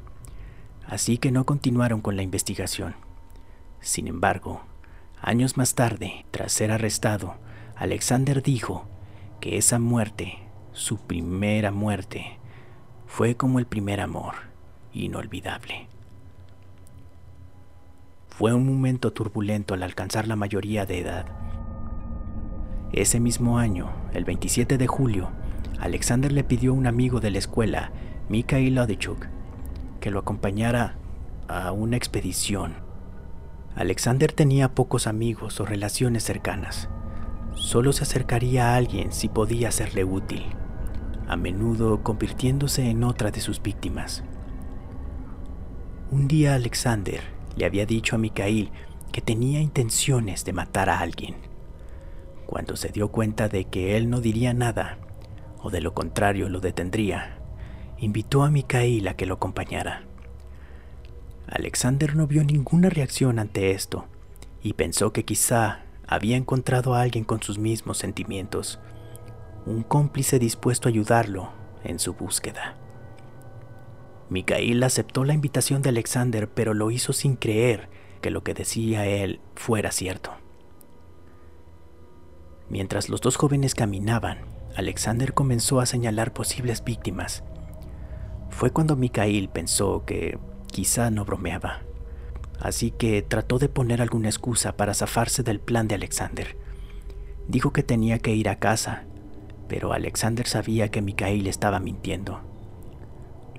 así 0.87 1.17
que 1.17 1.33
no 1.33 1.47
continuaron 1.47 2.03
con 2.03 2.17
la 2.17 2.23
investigación. 2.23 2.97
Sin 3.81 4.09
embargo, 4.09 4.61
años 5.23 5.57
más 5.57 5.75
tarde, 5.75 6.27
tras 6.33 6.53
ser 6.53 6.71
arrestado, 6.71 7.37
Alexander 7.75 8.43
dijo 8.43 8.87
que 9.41 9.57
esa 9.57 9.79
muerte, 9.79 10.35
su 10.75 10.99
primera 10.99 11.71
muerte, 11.71 12.39
fue 13.07 13.37
como 13.37 13.59
el 13.59 13.65
primer 13.65 14.03
amor, 14.03 14.35
inolvidable. 14.93 15.89
Fue 18.39 18.55
un 18.55 18.67
momento 18.67 19.13
turbulento 19.13 19.75
al 19.75 19.83
alcanzar 19.83 20.29
la 20.29 20.37
mayoría 20.37 20.87
de 20.87 21.01
edad. 21.01 21.27
Ese 22.93 23.21
mismo 23.21 23.59
año, 23.59 23.91
el 24.15 24.25
27 24.25 24.79
de 24.79 24.87
julio, 24.87 25.31
Alexander 25.81 26.33
le 26.33 26.45
pidió 26.45 26.71
a 26.71 26.75
un 26.75 26.87
amigo 26.87 27.21
de 27.21 27.31
la 27.31 27.39
escuela, 27.39 27.93
Mikhail 28.29 28.75
Lodichuk, 28.75 29.27
que 30.01 30.11
lo 30.11 30.21
acompañara 30.21 30.97
a 31.49 31.73
una 31.73 31.97
expedición. 31.97 32.75
Alexander 33.75 34.33
tenía 34.33 34.75
pocos 34.75 35.07
amigos 35.07 35.61
o 35.61 35.67
relaciones 35.67 36.23
cercanas 36.23 36.89
solo 37.59 37.93
se 37.93 38.05
acercaría 38.05 38.73
a 38.73 38.77
alguien 38.77 39.13
si 39.13 39.29
podía 39.29 39.71
serle 39.73 40.05
útil, 40.05 40.45
a 41.27 41.37
menudo 41.37 42.03
convirtiéndose 42.03 42.89
en 42.89 43.05
otra 43.05 43.31
de 43.31 43.41
sus 43.41 43.61
víctimas. 43.61 44.23
Un 46.11 46.29
día 46.29 46.55
Alexander 46.55 47.38
le 47.59 47.67
había 47.67 47.87
dicho 47.87 48.15
a 48.17 48.19
Mikhail 48.19 48.71
que 49.13 49.21
tenía 49.21 49.61
intenciones 49.61 50.45
de 50.45 50.53
matar 50.53 50.89
a 50.89 51.01
alguien. 51.01 51.35
Cuando 52.47 52.77
se 52.77 52.89
dio 52.89 53.09
cuenta 53.09 53.49
de 53.49 53.65
que 53.65 53.97
él 53.97 54.09
no 54.09 54.21
diría 54.21 54.55
nada, 54.55 54.99
o 55.61 55.71
de 55.71 55.81
lo 55.81 55.93
contrario 55.93 56.49
lo 56.49 56.61
detendría, 56.61 57.39
invitó 57.99 58.45
a 58.45 58.51
Mikhail 58.51 59.09
a 59.09 59.15
que 59.15 59.27
lo 59.27 59.35
acompañara. 59.35 60.05
Alexander 61.49 62.15
no 62.15 62.27
vio 62.27 62.45
ninguna 62.45 62.91
reacción 62.91 63.39
ante 63.39 63.73
esto 63.73 64.07
y 64.63 64.75
pensó 64.75 65.13
que 65.13 65.25
quizá 65.25 65.81
había 66.07 66.37
encontrado 66.37 66.95
a 66.95 67.03
alguien 67.03 67.25
con 67.25 67.43
sus 67.43 67.59
mismos 67.59 67.99
sentimientos, 67.99 68.79
un 69.67 69.83
cómplice 69.83 70.39
dispuesto 70.39 70.89
a 70.89 70.91
ayudarlo 70.91 71.51
en 71.85 71.99
su 71.99 72.15
búsqueda. 72.15 72.77
Mikhail 74.31 74.83
aceptó 74.83 75.25
la 75.25 75.35
invitación 75.35 75.83
de 75.83 75.89
Alexander, 75.91 76.49
pero 76.49 76.75
lo 76.75 76.91
hizo 76.91 77.13
sin 77.13 77.37
creer 77.37 77.89
que 78.21 78.31
lo 78.31 78.43
que 78.43 78.55
decía 78.55 79.07
él 79.07 79.41
fuera 79.55 79.91
cierto. 79.91 80.33
Mientras 82.69 83.09
los 83.09 83.21
dos 83.21 83.37
jóvenes 83.37 83.75
caminaban, 83.75 84.39
Alexander 84.77 85.33
comenzó 85.33 85.81
a 85.81 85.87
señalar 85.87 86.33
posibles 86.33 86.85
víctimas. 86.85 87.43
Fue 88.51 88.71
cuando 88.71 88.97
Mikhail 88.97 89.49
pensó 89.49 90.05
que 90.05 90.39
quizá 90.67 91.11
no 91.11 91.25
bromeaba 91.25 91.83
así 92.61 92.91
que 92.91 93.23
trató 93.23 93.59
de 93.59 93.69
poner 93.69 94.03
alguna 94.03 94.29
excusa 94.29 94.77
para 94.77 94.95
zafarse 94.95 95.43
del 95.43 95.61
plan 95.61 95.89
de 95.89 95.95
Alexander. 95.95 96.57
Dijo 97.47 97.73
que 97.73 97.83
tenía 97.83 98.19
que 98.19 98.35
ir 98.35 98.49
a 98.49 98.59
casa, 98.59 99.05
pero 99.69 99.93
Alexander 99.93 100.47
sabía 100.47 100.91
que 100.91 101.03
Mikhail 101.03 101.47
estaba 101.47 101.81
mintiendo. 101.81 102.41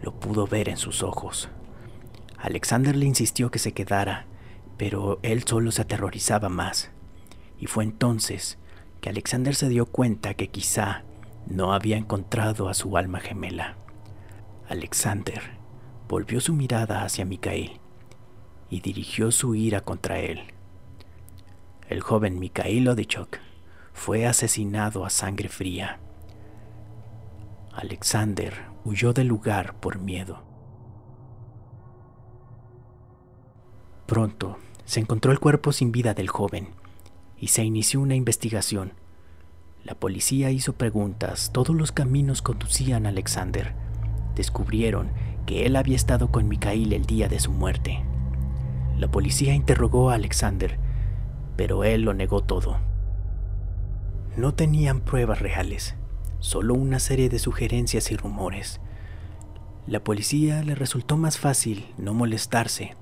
Lo 0.01 0.19
pudo 0.19 0.47
ver 0.47 0.69
en 0.69 0.77
sus 0.77 1.03
ojos. 1.03 1.49
Alexander 2.37 2.95
le 2.95 3.05
insistió 3.05 3.51
que 3.51 3.59
se 3.59 3.73
quedara, 3.73 4.25
pero 4.77 5.19
él 5.23 5.43
solo 5.43 5.71
se 5.71 5.81
aterrorizaba 5.81 6.49
más. 6.49 6.91
Y 7.57 7.67
fue 7.67 7.83
entonces 7.83 8.57
que 9.01 9.09
Alexander 9.09 9.55
se 9.55 9.67
dio 9.69 9.85
cuenta 9.85 10.33
que 10.33 10.47
quizá 10.47 11.03
no 11.47 11.73
había 11.73 11.97
encontrado 11.97 12.69
a 12.69 12.73
su 12.73 12.95
alma 12.97 13.19
gemela. 13.19 13.75
Alexander 14.69 15.41
volvió 16.07 16.39
su 16.39 16.53
mirada 16.53 17.03
hacia 17.03 17.25
Mikhail 17.25 17.79
y 18.69 18.81
dirigió 18.81 19.31
su 19.31 19.55
ira 19.55 19.81
contra 19.81 20.19
él. 20.19 20.41
El 21.89 22.01
joven 22.01 22.39
Mikhail 22.39 22.87
Odichok 22.87 23.37
fue 23.93 24.25
asesinado 24.27 25.05
a 25.05 25.09
sangre 25.09 25.49
fría. 25.49 25.99
Alexander 27.73 28.68
huyó 28.89 29.13
del 29.13 29.27
lugar 29.27 29.75
por 29.79 29.99
miedo. 29.99 30.41
Pronto 34.07 34.57
se 34.83 34.99
encontró 34.99 35.31
el 35.31 35.39
cuerpo 35.39 35.71
sin 35.71 35.91
vida 35.91 36.15
del 36.15 36.27
joven 36.27 36.69
y 37.37 37.49
se 37.49 37.63
inició 37.63 38.01
una 38.01 38.15
investigación. 38.15 38.93
La 39.83 39.93
policía 39.93 40.49
hizo 40.49 40.73
preguntas, 40.73 41.51
todos 41.53 41.75
los 41.75 41.91
caminos 41.91 42.41
conducían 42.41 43.05
a 43.05 43.09
Alexander. 43.09 43.75
Descubrieron 44.33 45.11
que 45.45 45.67
él 45.67 45.75
había 45.75 45.95
estado 45.95 46.31
con 46.31 46.47
Mikhail 46.47 46.91
el 46.91 47.05
día 47.05 47.27
de 47.27 47.39
su 47.39 47.51
muerte. 47.51 48.03
La 48.97 49.11
policía 49.11 49.53
interrogó 49.53 50.09
a 50.09 50.15
Alexander, 50.15 50.79
pero 51.55 51.83
él 51.83 52.01
lo 52.01 52.15
negó 52.15 52.41
todo. 52.41 52.79
No 54.35 54.55
tenían 54.55 55.01
pruebas 55.01 55.39
reales, 55.39 55.95
solo 56.39 56.73
una 56.73 56.99
serie 56.99 57.29
de 57.29 57.39
sugerencias 57.39 58.11
y 58.11 58.17
rumores. 58.17 58.79
La 59.87 60.03
policía 60.03 60.63
le 60.63 60.75
resultó 60.75 61.17
más 61.17 61.37
fácil 61.37 61.93
no 61.97 62.13
molestarse. 62.13 62.95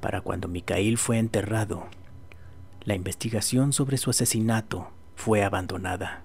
Para 0.00 0.20
cuando 0.20 0.48
Mikhail 0.48 0.98
fue 0.98 1.18
enterrado, 1.18 1.86
la 2.82 2.94
investigación 2.94 3.72
sobre 3.72 3.96
su 3.96 4.10
asesinato 4.10 4.90
fue 5.14 5.44
abandonada. 5.44 6.22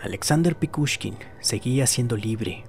Alexander 0.00 0.56
Pikushkin 0.56 1.16
seguía 1.40 1.86
siendo 1.86 2.16
libre 2.16 2.64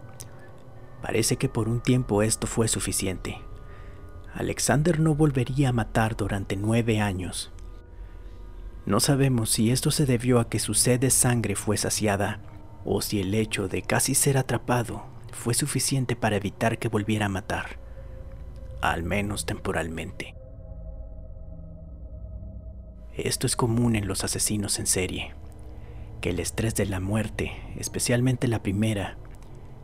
Parece 1.01 1.38
que 1.38 1.50
por 1.50 1.69
un 1.69 1.79
tiempo 1.79 2.21
esto 2.21 2.48
fue 2.48 2.67
suficiente. 2.67 3.38
Alexander 4.33 5.00
no 5.00 5.15
volvería 5.15 5.69
a 5.69 5.74
matar 5.74 6.15
durante 6.15 6.55
nueve 6.55 7.00
años. 7.00 7.51
No 8.89 9.00
sabemos 9.00 9.51
si 9.51 9.69
esto 9.69 9.91
se 9.91 10.08
debió 10.08 10.39
a 10.39 10.50
que 10.50 10.58
su 10.58 10.74
sed 10.74 11.00
de 11.00 11.12
sangre 11.12 11.55
fue 11.55 11.77
saciada 11.77 12.39
o 12.84 13.03
si 13.03 13.22
el 13.22 13.36
hecho 13.36 13.67
de 13.67 13.84
casi 13.84 14.15
ser 14.15 14.36
atrapado 14.36 15.05
fue 15.31 15.53
suficiente 15.53 16.15
para 16.15 16.38
evitar 16.38 16.79
que 16.79 16.88
volviera 16.88 17.27
a 17.27 17.29
matar, 17.29 17.77
al 18.81 19.03
menos 19.03 19.46
temporalmente. 19.46 20.34
Esto 23.13 23.46
es 23.46 23.55
común 23.55 23.96
en 23.96 24.08
los 24.08 24.24
asesinos 24.24 24.79
en 24.79 24.88
serie, 24.88 25.36
que 26.19 26.31
el 26.31 26.39
estrés 26.39 26.74
de 26.74 26.88
la 26.88 27.00
muerte, 27.00 27.51
especialmente 27.77 28.48
la 28.48 28.63
primera, 28.63 29.19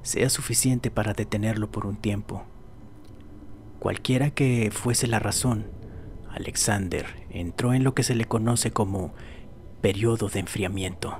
sea 0.01 0.31
suficiente 0.31 0.89
para 0.89 1.13
detenerlo 1.13 1.69
por 1.69 1.85
un 1.85 1.97
tiempo. 1.97 2.45
Cualquiera 3.77 4.31
que 4.31 4.71
fuese 4.71 5.05
la 5.05 5.19
razón, 5.19 5.67
Alexander 6.35 7.05
entró 7.29 7.73
en 7.73 7.85
lo 7.85 7.95
que 7.95 8.03
se 8.03 8.13
le 8.13 8.25
conoce 8.25 8.69
como 8.71 9.13
periodo 9.79 10.27
de 10.27 10.41
enfriamiento. 10.41 11.17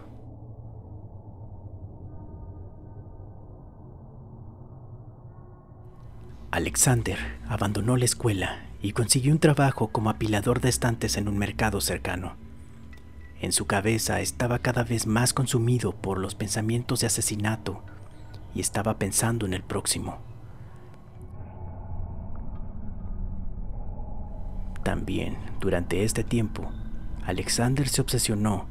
Alexander 6.52 7.18
abandonó 7.48 7.96
la 7.96 8.04
escuela 8.04 8.66
y 8.82 8.92
consiguió 8.92 9.32
un 9.32 9.40
trabajo 9.40 9.88
como 9.88 10.10
apilador 10.10 10.60
de 10.60 10.68
estantes 10.68 11.16
en 11.16 11.30
un 11.30 11.38
mercado 11.38 11.80
cercano. 11.80 12.36
En 13.40 13.54
su 13.54 13.68
cabeza 13.68 14.20
estaba 14.20 14.60
cada 14.60 14.84
vez 14.84 15.08
más 15.08 15.34
consumido 15.34 15.94
por 15.94 16.18
los 16.18 16.36
pensamientos 16.36 17.00
de 17.00 17.08
asesinato 17.08 17.84
y 18.54 18.60
estaba 18.60 19.00
pensando 19.00 19.46
en 19.46 19.54
el 19.54 19.64
próximo. 19.64 20.35
También, 24.86 25.36
durante 25.60 26.06
este 26.06 26.24
tiempo, 26.24 26.72
Alexander 27.26 27.90
se 27.90 28.00
obsesionó 28.00 28.68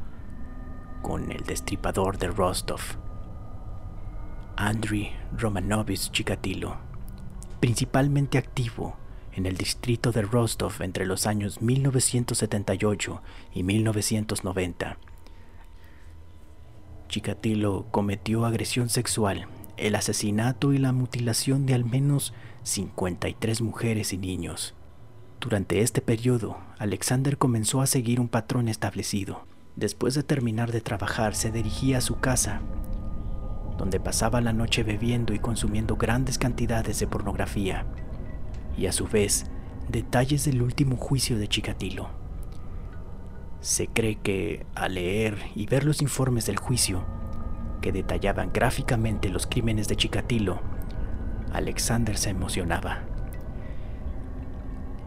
con 1.02 1.30
el 1.30 1.42
destripador 1.42 2.16
de 2.16 2.28
Rostov, 2.28 2.80
Andriy 4.56 5.10
Romanovich 5.36 6.10
Chikatilo 6.10 6.94
principalmente 7.64 8.36
activo 8.36 8.94
en 9.32 9.46
el 9.46 9.56
distrito 9.56 10.12
de 10.12 10.20
Rostov 10.20 10.82
entre 10.82 11.06
los 11.06 11.26
años 11.26 11.62
1978 11.62 13.22
y 13.54 13.62
1990. 13.62 14.98
Chikatilo 17.08 17.86
cometió 17.90 18.44
agresión 18.44 18.90
sexual, 18.90 19.46
el 19.78 19.94
asesinato 19.94 20.74
y 20.74 20.78
la 20.78 20.92
mutilación 20.92 21.64
de 21.64 21.72
al 21.72 21.86
menos 21.86 22.34
53 22.64 23.62
mujeres 23.62 24.12
y 24.12 24.18
niños. 24.18 24.74
Durante 25.44 25.82
este 25.82 26.00
periodo, 26.00 26.56
Alexander 26.78 27.36
comenzó 27.36 27.82
a 27.82 27.86
seguir 27.86 28.18
un 28.18 28.28
patrón 28.28 28.66
establecido. 28.66 29.44
Después 29.76 30.14
de 30.14 30.22
terminar 30.22 30.72
de 30.72 30.80
trabajar, 30.80 31.34
se 31.34 31.50
dirigía 31.52 31.98
a 31.98 32.00
su 32.00 32.18
casa 32.18 32.62
donde 33.76 34.00
pasaba 34.00 34.40
la 34.40 34.54
noche 34.54 34.84
bebiendo 34.84 35.34
y 35.34 35.38
consumiendo 35.38 35.96
grandes 35.96 36.38
cantidades 36.38 36.98
de 36.98 37.06
pornografía, 37.06 37.84
y 38.78 38.86
a 38.86 38.92
su 38.92 39.06
vez 39.06 39.44
detalles 39.90 40.46
del 40.46 40.62
último 40.62 40.96
juicio 40.96 41.38
de 41.38 41.46
Chikatilo. 41.46 42.08
Se 43.60 43.88
cree 43.88 44.16
que 44.16 44.64
al 44.74 44.94
leer 44.94 45.36
y 45.54 45.66
ver 45.66 45.84
los 45.84 46.00
informes 46.00 46.46
del 46.46 46.56
juicio, 46.56 47.04
que 47.82 47.92
detallaban 47.92 48.50
gráficamente 48.50 49.28
los 49.28 49.46
crímenes 49.46 49.88
de 49.88 49.96
Chikatilo, 49.96 50.62
Alexander 51.52 52.16
se 52.16 52.30
emocionaba. 52.30 53.02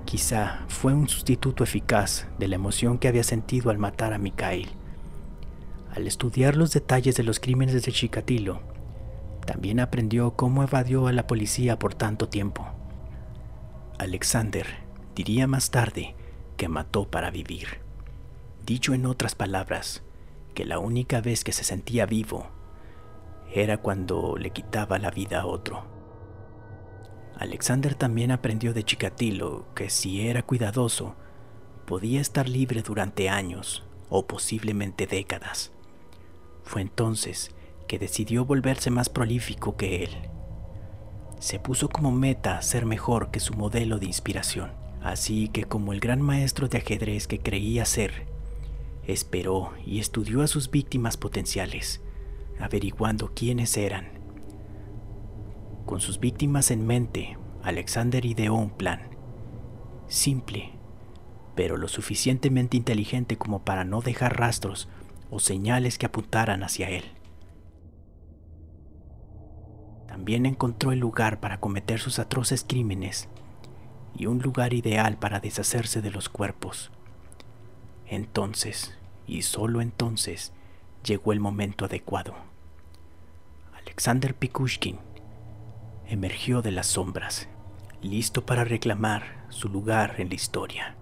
Quizá 0.07 0.65
fue 0.67 0.95
un 0.95 1.07
sustituto 1.07 1.63
eficaz 1.63 2.25
de 2.39 2.47
la 2.47 2.55
emoción 2.55 2.97
que 2.97 3.07
había 3.07 3.23
sentido 3.23 3.69
al 3.69 3.77
matar 3.77 4.13
a 4.13 4.17
Mikhail 4.17 4.69
al 5.97 6.05
estudiar 6.05 6.55
los 6.55 6.73
detalles 6.73 7.15
de 7.15 7.23
los 7.23 7.39
crímenes 7.39 7.83
de 7.83 7.91
Chikatilo, 7.91 8.61
también 9.47 9.79
aprendió 9.79 10.35
cómo 10.35 10.61
evadió 10.61 11.07
a 11.07 11.11
la 11.11 11.25
policía 11.25 11.79
por 11.79 11.95
tanto 11.95 12.29
tiempo. 12.29 12.67
Alexander 13.97 14.67
diría 15.15 15.47
más 15.47 15.71
tarde 15.71 16.13
que 16.55 16.67
mató 16.67 17.09
para 17.09 17.31
vivir. 17.31 17.79
Dicho 18.63 18.93
en 18.93 19.07
otras 19.07 19.33
palabras, 19.33 20.03
que 20.53 20.65
la 20.65 20.77
única 20.77 21.19
vez 21.19 21.43
que 21.43 21.51
se 21.51 21.63
sentía 21.63 22.05
vivo 22.05 22.45
era 23.51 23.77
cuando 23.77 24.35
le 24.37 24.51
quitaba 24.51 24.99
la 24.99 25.09
vida 25.09 25.41
a 25.41 25.45
otro. 25.47 25.96
Alexander 27.39 27.93
también 27.93 28.31
aprendió 28.31 28.73
de 28.73 28.83
Chikatilo 28.83 29.67
que 29.75 29.89
si 29.89 30.27
era 30.27 30.41
cuidadoso, 30.43 31.15
podía 31.85 32.19
estar 32.19 32.49
libre 32.49 32.81
durante 32.81 33.29
años 33.29 33.83
o 34.09 34.25
posiblemente 34.25 35.07
décadas. 35.07 35.71
Fue 36.63 36.81
entonces 36.81 37.51
que 37.87 37.99
decidió 37.99 38.45
volverse 38.45 38.89
más 38.89 39.09
prolífico 39.09 39.77
que 39.77 40.03
él. 40.03 40.09
Se 41.39 41.59
puso 41.59 41.89
como 41.89 42.11
meta 42.11 42.61
ser 42.61 42.85
mejor 42.85 43.29
que 43.29 43.39
su 43.39 43.53
modelo 43.53 43.99
de 43.99 44.07
inspiración, 44.07 44.71
así 45.01 45.47
que 45.49 45.65
como 45.65 45.93
el 45.93 45.99
gran 45.99 46.21
maestro 46.21 46.67
de 46.67 46.79
ajedrez 46.79 47.27
que 47.27 47.39
creía 47.39 47.85
ser, 47.85 48.25
esperó 49.05 49.71
y 49.85 49.99
estudió 49.99 50.41
a 50.41 50.47
sus 50.47 50.71
víctimas 50.71 51.15
potenciales, 51.15 52.01
averiguando 52.59 53.31
quiénes 53.33 53.77
eran. 53.77 54.16
Con 55.87 56.01
sus 56.01 56.19
víctimas 56.19 56.69
en 56.69 56.85
mente, 56.85 57.37
Alexander 57.63 58.25
ideó 58.25 58.55
un 58.55 58.71
plan, 58.71 59.07
simple, 60.09 60.73
pero 61.55 61.77
lo 61.77 61.87
suficientemente 61.87 62.75
inteligente 62.75 63.37
como 63.37 63.63
para 63.63 63.85
no 63.85 64.01
dejar 64.01 64.37
rastros 64.37 64.89
o 65.31 65.39
señales 65.39 65.97
que 65.97 66.05
apuntaran 66.05 66.61
hacia 66.61 66.89
él. 66.89 67.05
También 70.09 70.45
encontró 70.45 70.91
el 70.91 70.99
lugar 70.99 71.39
para 71.39 71.61
cometer 71.61 72.01
sus 72.01 72.19
atroces 72.19 72.65
crímenes 72.67 73.29
y 74.13 74.25
un 74.25 74.39
lugar 74.39 74.73
ideal 74.73 75.17
para 75.17 75.39
deshacerse 75.39 76.01
de 76.01 76.11
los 76.11 76.27
cuerpos. 76.27 76.91
Entonces, 78.07 78.93
y 79.25 79.43
solo 79.43 79.79
entonces, 79.79 80.51
llegó 81.05 81.31
el 81.31 81.39
momento 81.39 81.85
adecuado. 81.85 82.35
Alexander 83.73 84.35
Pikushkin 84.35 85.06
emergió 86.09 86.61
de 86.61 86.71
las 86.71 86.87
sombras, 86.87 87.49
listo 88.01 88.45
para 88.45 88.63
reclamar 88.63 89.45
su 89.49 89.67
lugar 89.67 90.15
en 90.19 90.29
la 90.29 90.35
historia. 90.35 90.95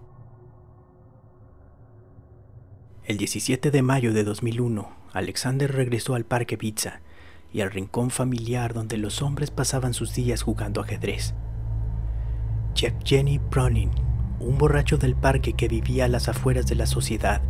El 3.04 3.18
17 3.18 3.70
de 3.70 3.82
mayo 3.84 4.14
de 4.14 4.24
2001, 4.24 4.90
Alexander 5.14 5.72
regresó 5.72 6.16
al 6.16 6.26
Parque 6.26 6.58
Pizza 6.58 7.02
y 7.54 7.62
al 7.62 7.72
rincón 7.72 8.10
familiar 8.10 8.74
donde 8.74 8.98
los 8.98 9.22
hombres 9.22 9.52
pasaban 9.52 9.94
sus 9.94 10.16
días 10.16 10.42
jugando 10.42 10.82
ajedrez. 10.82 11.36
Jenny 12.74 13.40
Pronin, 13.40 13.92
un 14.40 14.58
borracho 14.58 14.98
del 14.98 15.16
parque 15.16 15.54
que 15.54 15.68
vivía 15.68 16.06
a 16.06 16.10
las 16.10 16.28
afueras 16.28 16.66
de 16.66 16.76
la 16.76 16.88
sociedad, 16.88 17.42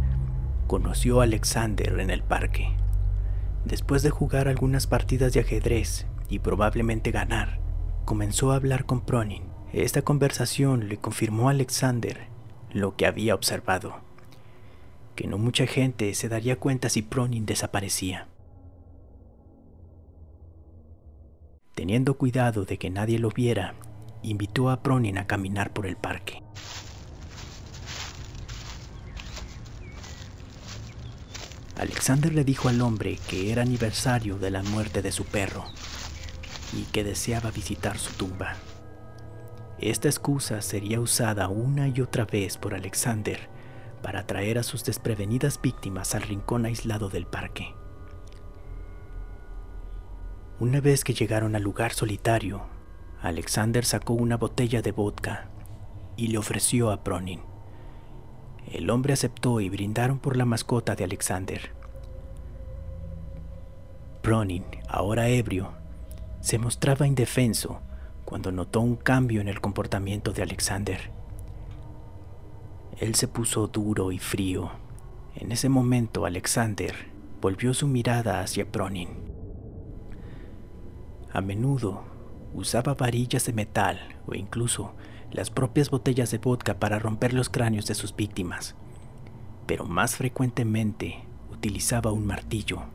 conoció 0.67 1.21
a 1.21 1.23
Alexander 1.23 1.99
en 1.99 2.09
el 2.09 2.21
parque. 2.21 2.75
Después 3.63 4.03
de 4.03 4.09
jugar 4.09 4.47
algunas 4.47 4.87
partidas 4.87 5.33
de 5.33 5.39
ajedrez 5.39 6.05
y 6.29 6.39
probablemente 6.39 7.11
ganar, 7.11 7.59
comenzó 8.05 8.51
a 8.51 8.55
hablar 8.55 8.85
con 8.85 9.01
Pronin. 9.01 9.43
Esta 9.73 10.01
conversación 10.01 10.89
le 10.89 10.97
confirmó 10.97 11.49
a 11.49 11.51
Alexander 11.51 12.27
lo 12.71 12.95
que 12.95 13.05
había 13.05 13.35
observado 13.35 14.05
que 15.15 15.27
no 15.27 15.37
mucha 15.37 15.65
gente 15.65 16.13
se 16.13 16.29
daría 16.29 16.57
cuenta 16.57 16.89
si 16.89 17.01
Pronin 17.01 17.45
desaparecía. 17.45 18.27
Teniendo 21.73 22.17
cuidado 22.17 22.65
de 22.65 22.77
que 22.77 22.89
nadie 22.89 23.19
lo 23.19 23.29
viera, 23.29 23.75
invitó 24.21 24.69
a 24.69 24.81
Pronin 24.81 25.17
a 25.17 25.27
caminar 25.27 25.73
por 25.73 25.85
el 25.87 25.95
parque. 25.95 26.41
Alexander 31.77 32.33
le 32.33 32.45
dijo 32.45 32.69
al 32.69 32.81
hombre 32.81 33.19
que 33.27 33.51
era 33.51 33.61
aniversario 33.61 34.37
de 34.37 34.49
la 34.49 34.63
muerte 34.63 35.01
de 35.01 35.11
su 35.11 35.25
perro 35.25 35.65
y 36.73 36.83
que 36.83 37.03
deseaba 37.03 37.51
visitar 37.51 37.97
su 37.97 38.13
tumba. 38.13 38.53
Esta 39.79 40.07
excusa 40.07 40.61
sería 40.61 40.99
usada 40.99 41.49
una 41.49 41.87
y 41.87 42.01
otra 42.01 42.25
vez 42.25 42.57
por 42.57 42.73
Alexander 42.73 43.49
para 44.01 44.21
atraer 44.21 44.57
a 44.57 44.63
sus 44.63 44.85
desprevenidas 44.85 45.59
víctimas 45.61 46.15
al 46.15 46.21
rincón 46.21 46.65
aislado 46.65 47.09
del 47.09 47.25
parque. 47.25 47.73
Una 50.59 50.79
vez 50.79 51.03
que 51.03 51.13
llegaron 51.13 51.55
al 51.55 51.63
lugar 51.63 51.91
solitario, 51.91 52.61
Alexander 53.21 53.83
sacó 53.83 54.13
una 54.13 54.37
botella 54.37 54.81
de 54.81 54.91
vodka 54.93 55.49
y 56.15 56.27
le 56.27 56.37
ofreció 56.37 56.91
a 56.91 57.03
Pronin. 57.03 57.41
El 58.71 58.89
hombre 58.89 59.13
aceptó 59.13 59.59
y 59.59 59.69
brindaron 59.69 60.19
por 60.19 60.37
la 60.37 60.45
mascota 60.45 60.95
de 60.95 61.03
Alexander. 61.03 61.71
Pronin, 64.21 64.65
ahora 64.87 65.27
ebrio, 65.27 65.73
se 66.45 66.59
mostraba 66.59 67.07
indefenso 67.07 67.81
cuando 68.23 68.51
notó 68.51 68.79
un 68.79 68.97
cambio 68.97 69.41
en 69.41 69.47
el 69.47 69.61
comportamiento 69.61 70.31
de 70.31 70.43
Alexander. 70.43 71.09
Él 72.99 73.15
se 73.15 73.27
puso 73.27 73.65
duro 73.65 74.11
y 74.11 74.19
frío. 74.19 74.69
En 75.35 75.51
ese 75.51 75.69
momento 75.69 76.23
Alexander 76.23 76.93
volvió 77.41 77.73
su 77.73 77.87
mirada 77.87 78.41
hacia 78.41 78.71
Pronin. 78.71 79.09
A 81.33 81.41
menudo 81.41 82.03
usaba 82.53 82.93
varillas 82.93 83.47
de 83.47 83.53
metal 83.53 83.99
o 84.27 84.35
incluso 84.35 84.93
las 85.31 85.49
propias 85.49 85.89
botellas 85.89 86.29
de 86.29 86.37
vodka 86.37 86.75
para 86.75 86.99
romper 86.99 87.33
los 87.33 87.49
cráneos 87.49 87.87
de 87.87 87.95
sus 87.95 88.15
víctimas, 88.15 88.75
pero 89.65 89.85
más 89.85 90.15
frecuentemente 90.15 91.23
utilizaba 91.51 92.11
un 92.11 92.27
martillo. 92.27 92.94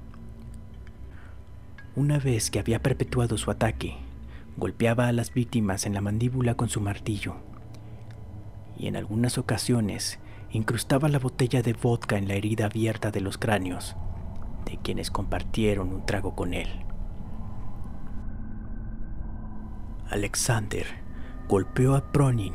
Una 2.00 2.18
vez 2.18 2.50
que 2.50 2.58
había 2.58 2.80
perpetuado 2.80 3.36
su 3.36 3.50
ataque, 3.50 3.98
golpeaba 4.56 5.08
a 5.08 5.12
las 5.12 5.34
víctimas 5.34 5.84
en 5.84 5.92
la 5.92 6.00
mandíbula 6.00 6.54
con 6.54 6.70
su 6.70 6.80
martillo 6.80 7.34
y 8.74 8.86
en 8.86 8.96
algunas 8.96 9.36
ocasiones 9.36 10.18
incrustaba 10.50 11.10
la 11.10 11.18
botella 11.18 11.60
de 11.60 11.74
vodka 11.74 12.16
en 12.16 12.26
la 12.26 12.36
herida 12.36 12.64
abierta 12.64 13.10
de 13.10 13.20
los 13.20 13.36
cráneos 13.36 13.96
de 14.64 14.78
quienes 14.78 15.10
compartieron 15.10 15.92
un 15.92 16.06
trago 16.06 16.34
con 16.34 16.54
él. 16.54 16.70
Alexander 20.08 20.86
golpeó 21.50 21.96
a 21.96 22.12
Pronin 22.12 22.54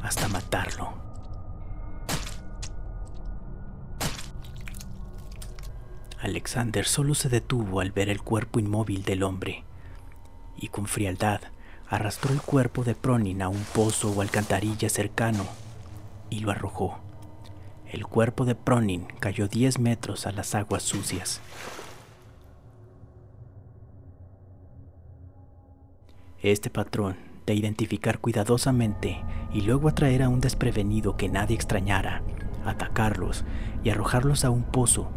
hasta 0.00 0.28
matarlo. 0.28 1.05
Alexander 6.20 6.86
solo 6.86 7.14
se 7.14 7.28
detuvo 7.28 7.80
al 7.80 7.92
ver 7.92 8.08
el 8.08 8.22
cuerpo 8.22 8.58
inmóvil 8.58 9.04
del 9.04 9.22
hombre 9.22 9.64
y 10.56 10.68
con 10.68 10.86
frialdad 10.86 11.40
arrastró 11.88 12.32
el 12.32 12.40
cuerpo 12.40 12.84
de 12.84 12.94
Pronin 12.94 13.42
a 13.42 13.48
un 13.48 13.62
pozo 13.74 14.10
o 14.10 14.22
alcantarilla 14.22 14.88
cercano 14.88 15.44
y 16.30 16.40
lo 16.40 16.50
arrojó. 16.50 16.98
El 17.86 18.06
cuerpo 18.06 18.44
de 18.44 18.54
Pronin 18.54 19.06
cayó 19.20 19.46
10 19.46 19.78
metros 19.78 20.26
a 20.26 20.32
las 20.32 20.54
aguas 20.54 20.82
sucias. 20.82 21.40
Este 26.42 26.70
patrón 26.70 27.16
de 27.44 27.54
identificar 27.54 28.18
cuidadosamente 28.18 29.22
y 29.52 29.60
luego 29.60 29.88
atraer 29.88 30.22
a 30.22 30.28
un 30.28 30.40
desprevenido 30.40 31.16
que 31.16 31.28
nadie 31.28 31.54
extrañara, 31.54 32.22
atacarlos 32.64 33.44
y 33.84 33.90
arrojarlos 33.90 34.44
a 34.44 34.50
un 34.50 34.64
pozo 34.64 35.10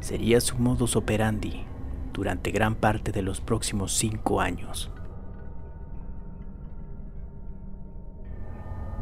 sería 0.00 0.40
su 0.40 0.56
modus 0.58 0.96
operandi 0.96 1.64
durante 2.12 2.50
gran 2.50 2.74
parte 2.74 3.12
de 3.12 3.22
los 3.22 3.40
próximos 3.40 3.92
cinco 3.92 4.40
años. 4.40 4.90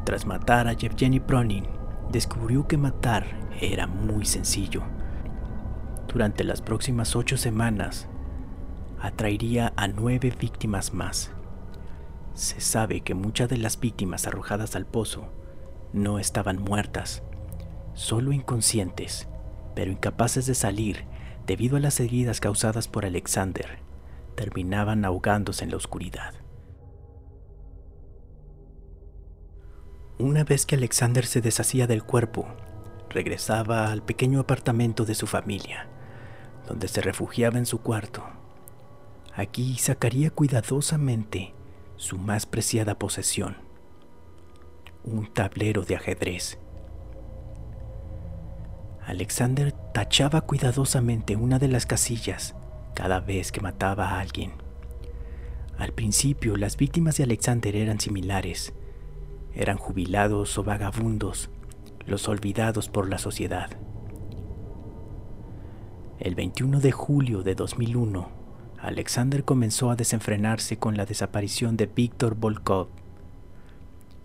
Tras 0.05 0.27
matar 0.27 0.69
a 0.69 0.73
Yevgeny 0.75 1.21
Pronin, 1.21 1.67
descubrió 2.11 2.67
que 2.69 2.77
matar 2.77 3.25
era 3.61 3.87
muy 3.87 4.27
sencillo. 4.27 4.83
Durante 6.09 6.45
las 6.45 6.61
próximas 6.61 7.17
ocho 7.17 7.37
semanas, 7.37 8.09
atraería 9.01 9.73
a 9.77 9.89
nueve 9.89 10.33
víctimas 10.39 10.93
más. 10.93 11.31
Se 12.35 12.61
sabe 12.61 13.01
que 13.01 13.15
muchas 13.15 13.49
de 13.49 13.59
las 13.59 13.79
víctimas 13.81 14.27
arrojadas 14.27 14.77
al 14.77 14.87
pozo 14.87 15.29
no 15.93 16.19
estaban 16.19 16.63
muertas, 16.63 17.23
solo 17.95 18.33
inconscientes, 18.33 19.29
pero 19.75 19.91
incapaces 19.91 20.47
de 20.47 20.55
salir 20.55 21.05
debido 21.47 21.77
a 21.77 21.81
las 21.81 22.01
heridas 22.01 22.41
causadas 22.41 22.89
por 22.89 23.05
Alexander. 23.05 23.79
Terminaban 24.35 25.05
ahogándose 25.05 25.65
en 25.65 25.71
la 25.71 25.77
oscuridad. 25.77 26.35
Una 30.19 30.45
vez 30.45 30.65
que 30.65 30.77
Alexander 30.77 31.27
se 31.27 31.41
deshacía 31.41 31.87
del 31.87 32.05
cuerpo, 32.05 32.47
regresaba 33.11 33.91
al 33.91 34.03
pequeño 34.03 34.41
apartamento 34.41 35.05
de 35.05 35.15
su 35.15 35.27
familia, 35.27 35.89
donde 36.69 36.89
se 36.89 37.01
refugiaba 37.01 37.59
en 37.59 37.67
su 37.67 37.81
cuarto. 37.81 38.25
Aquí 39.35 39.77
sacaría 39.77 40.31
cuidadosamente 40.31 41.53
su 41.97 42.19
más 42.19 42.47
preciada 42.47 42.99
posesión, 42.99 43.57
un 45.03 45.33
tablero 45.33 45.83
de 45.83 45.97
ajedrez. 45.97 46.59
Alexander 49.07 49.73
tachaba 49.93 50.41
cuidadosamente 50.41 51.37
una 51.37 51.59
de 51.59 51.69
las 51.69 51.85
casillas 51.85 52.55
cada 52.95 53.21
vez 53.21 53.53
que 53.53 53.61
mataba 53.61 54.11
a 54.11 54.21
alguien. 54.21 54.53
Al 55.77 55.93
principio 55.93 56.57
las 56.57 56.77
víctimas 56.77 57.17
de 57.19 57.25
Alexander 57.25 57.77
eran 57.77 58.01
similares. 58.01 58.73
Eran 59.55 59.77
jubilados 59.77 60.57
o 60.57 60.65
vagabundos, 60.65 61.51
los 62.07 62.29
olvidados 62.29 62.89
por 62.89 63.11
la 63.11 63.19
sociedad. 63.19 63.71
El 66.19 66.35
21 66.35 66.81
de 66.81 66.93
julio 66.93 67.43
de 67.43 67.55
2001, 67.55 68.29
Alexander 68.81 69.45
comenzó 69.45 69.91
a 69.91 69.97
desenfrenarse 69.97 70.79
con 70.79 70.97
la 70.97 71.05
desaparición 71.05 71.77
de 71.77 71.87
Víctor 71.87 72.37
Volkov. 72.37 72.89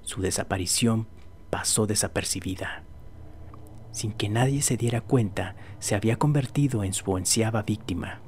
Su 0.03 0.21
desaparición 0.21 1.07
pasó 1.49 1.85
desapercibida. 1.85 2.83
Sin 3.99 4.13
que 4.13 4.29
nadie 4.29 4.61
se 4.61 4.77
diera 4.77 5.01
cuenta, 5.01 5.57
se 5.79 5.93
había 5.93 6.15
convertido 6.15 6.85
en 6.85 6.93
su 6.93 7.11
onceava 7.11 7.63
víctima. 7.63 8.21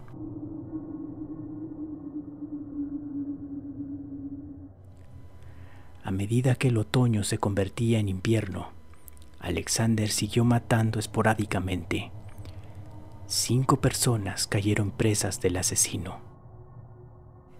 A 6.03 6.11
medida 6.11 6.55
que 6.55 6.67
el 6.67 6.77
otoño 6.77 7.23
se 7.23 7.37
convertía 7.37 7.99
en 7.99 8.09
invierno, 8.09 8.71
Alexander 9.39 10.09
siguió 10.09 10.43
matando 10.43 10.99
esporádicamente 10.99 12.11
cinco 13.27 13.79
personas 13.79 14.47
cayeron 14.47 14.91
presas 14.91 15.39
del 15.39 15.55
asesino. 15.55 16.19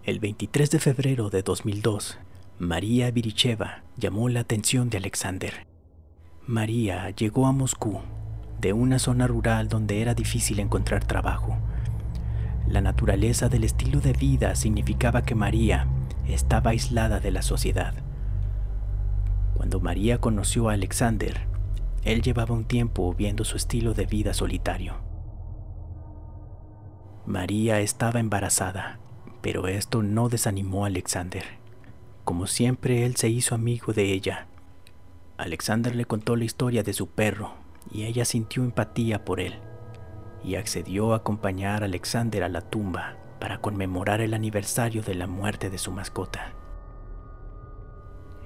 El 0.04 0.20
23 0.20 0.70
de 0.70 0.80
febrero 0.80 1.30
de 1.30 1.42
2002, 1.42 2.18
María 2.58 3.10
Viricheva 3.10 3.84
llamó 3.96 4.28
la 4.28 4.40
atención 4.40 4.90
de 4.90 4.98
Alexander. 4.98 5.71
María 6.46 7.10
llegó 7.10 7.46
a 7.46 7.52
Moscú, 7.52 8.00
de 8.60 8.72
una 8.72 8.98
zona 8.98 9.28
rural 9.28 9.68
donde 9.68 10.02
era 10.02 10.14
difícil 10.14 10.58
encontrar 10.58 11.04
trabajo. 11.04 11.56
La 12.66 12.80
naturaleza 12.80 13.48
del 13.48 13.62
estilo 13.62 14.00
de 14.00 14.12
vida 14.12 14.56
significaba 14.56 15.22
que 15.22 15.36
María 15.36 15.86
estaba 16.26 16.70
aislada 16.70 17.20
de 17.20 17.30
la 17.30 17.42
sociedad. 17.42 17.94
Cuando 19.54 19.78
María 19.78 20.18
conoció 20.18 20.68
a 20.68 20.72
Alexander, 20.72 21.42
él 22.02 22.22
llevaba 22.22 22.56
un 22.56 22.64
tiempo 22.64 23.14
viendo 23.14 23.44
su 23.44 23.56
estilo 23.56 23.94
de 23.94 24.06
vida 24.06 24.34
solitario. 24.34 24.94
María 27.24 27.78
estaba 27.78 28.18
embarazada, 28.18 28.98
pero 29.42 29.68
esto 29.68 30.02
no 30.02 30.28
desanimó 30.28 30.84
a 30.84 30.88
Alexander. 30.88 31.44
Como 32.24 32.48
siempre, 32.48 33.06
él 33.06 33.14
se 33.14 33.28
hizo 33.28 33.54
amigo 33.54 33.92
de 33.92 34.12
ella. 34.12 34.48
Alexander 35.42 35.92
le 35.96 36.04
contó 36.04 36.36
la 36.36 36.44
historia 36.44 36.84
de 36.84 36.92
su 36.92 37.08
perro 37.08 37.54
y 37.90 38.04
ella 38.04 38.24
sintió 38.24 38.62
empatía 38.62 39.24
por 39.24 39.40
él 39.40 39.58
y 40.44 40.54
accedió 40.54 41.12
a 41.12 41.16
acompañar 41.16 41.82
a 41.82 41.86
Alexander 41.86 42.44
a 42.44 42.48
la 42.48 42.60
tumba 42.60 43.16
para 43.40 43.58
conmemorar 43.58 44.20
el 44.20 44.34
aniversario 44.34 45.02
de 45.02 45.16
la 45.16 45.26
muerte 45.26 45.68
de 45.68 45.78
su 45.78 45.90
mascota. 45.90 46.52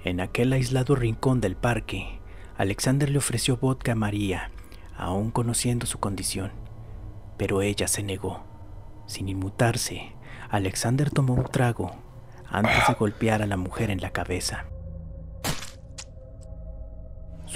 En 0.05 0.21
aquel 0.23 0.55
aislado 0.55 0.95
rincón 0.95 1.43
del 1.43 1.55
parque, 1.55 2.21
Alexander 2.57 3.11
le 3.11 3.19
ofreció 3.19 3.59
vodka 3.59 3.93
a 3.93 3.97
María, 3.97 4.51
aún 4.97 5.31
conociendo 5.31 5.85
su 5.85 6.01
condición, 6.01 6.53
pero 7.37 7.61
ella 7.61 7.89
se 7.89 8.03
negó. 8.05 8.43
Sin 9.07 9.29
inmutarse, 9.29 10.15
Alexander 10.49 11.11
tomó 11.11 11.35
un 11.35 11.45
trago 11.45 11.95
antes 12.49 12.89
de 12.89 12.95
golpear 12.95 13.43
a 13.43 13.47
la 13.47 13.59
mujer 13.59 13.91
en 13.91 14.01
la 14.01 14.13
cabeza. 14.13 14.65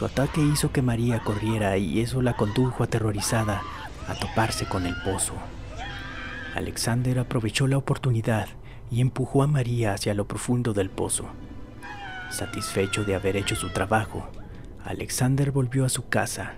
Su 0.00 0.06
ataque 0.06 0.40
hizo 0.40 0.72
que 0.72 0.80
María 0.80 1.20
corriera 1.20 1.76
y 1.76 2.00
eso 2.00 2.22
la 2.22 2.32
condujo 2.32 2.82
aterrorizada 2.82 3.60
a 4.08 4.14
toparse 4.14 4.64
con 4.64 4.86
el 4.86 4.96
pozo. 5.02 5.34
Alexander 6.54 7.18
aprovechó 7.18 7.66
la 7.66 7.76
oportunidad 7.76 8.48
y 8.90 9.02
empujó 9.02 9.42
a 9.42 9.46
María 9.46 9.92
hacia 9.92 10.14
lo 10.14 10.26
profundo 10.26 10.72
del 10.72 10.88
pozo. 10.88 11.26
Satisfecho 12.30 13.04
de 13.04 13.14
haber 13.14 13.36
hecho 13.36 13.54
su 13.56 13.68
trabajo, 13.68 14.26
Alexander 14.86 15.50
volvió 15.50 15.84
a 15.84 15.90
su 15.90 16.08
casa 16.08 16.54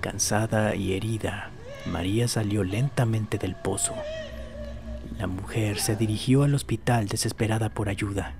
Cansada 0.00 0.76
y 0.76 0.92
herida, 0.92 1.50
María 1.86 2.28
salió 2.28 2.62
lentamente 2.62 3.36
del 3.36 3.56
pozo. 3.56 3.94
La 5.18 5.26
mujer 5.26 5.80
se 5.80 5.96
dirigió 5.96 6.44
al 6.44 6.54
hospital 6.54 7.08
desesperada 7.08 7.70
por 7.70 7.88
ayuda. 7.88 8.36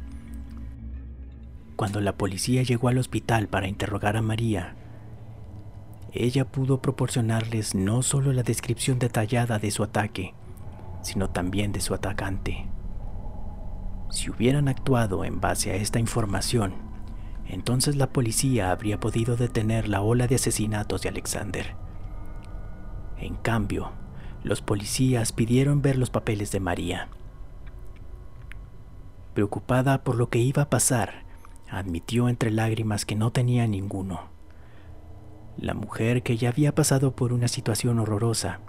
Cuando 1.75 2.01
la 2.01 2.17
policía 2.17 2.63
llegó 2.63 2.87
al 2.87 2.99
hospital 2.99 3.49
para 3.49 3.67
interrogar 3.67 4.17
a 4.17 4.23
María, 4.23 4.77
ella 6.13 6.45
pudo 6.45 6.81
proporcionarles 6.81 7.75
no 7.75 8.03
solo 8.03 8.33
la 8.33 8.45
descripción 8.45 9.01
detallada 9.01 9.59
de 9.59 9.73
su 9.73 9.83
ataque, 9.83 10.35
sino 11.03 11.29
también 11.31 11.73
de 11.73 11.81
su 11.81 11.95
atacante. 11.95 12.69
Si 14.11 14.31
hubieran 14.31 14.69
actuado 14.69 15.25
en 15.25 15.41
base 15.41 15.73
a 15.73 15.75
esta 15.75 15.99
información, 15.99 16.75
entonces 17.47 17.97
la 17.97 18.11
policía 18.13 18.71
habría 18.71 19.01
podido 19.01 19.37
detener 19.37 19.89
la 19.89 20.01
ola 20.01 20.29
de 20.29 20.37
asesinatos 20.37 21.03
de 21.03 21.09
Alexander. 21.09 21.75
En 23.19 23.35
cambio, 23.35 23.91
los 24.45 24.63
policías 24.63 25.33
pidieron 25.33 25.83
ver 25.83 25.99
los 25.99 26.11
papeles 26.11 26.51
de 26.53 26.61
María. 26.61 27.09
Preocupada 29.35 30.03
por 30.03 30.17
lo 30.17 30.31
que 30.31 30.39
iba 30.39 30.63
a 30.63 30.71
pasar, 30.71 31.25
admitió 31.71 32.29
entre 32.29 32.51
lágrimas 32.51 33.05
que 33.05 33.15
no 33.15 33.31
tenía 33.31 33.67
ninguno. 33.67 34.23
La 35.57 35.75
mujer 35.75 36.23
que 36.23 36.37
ya 36.37 36.51
había 36.51 36.75
pasado 36.75 37.13
por 37.13 37.33
una 37.33 37.49
situación 37.49 37.99
horrorosa, 37.99 38.61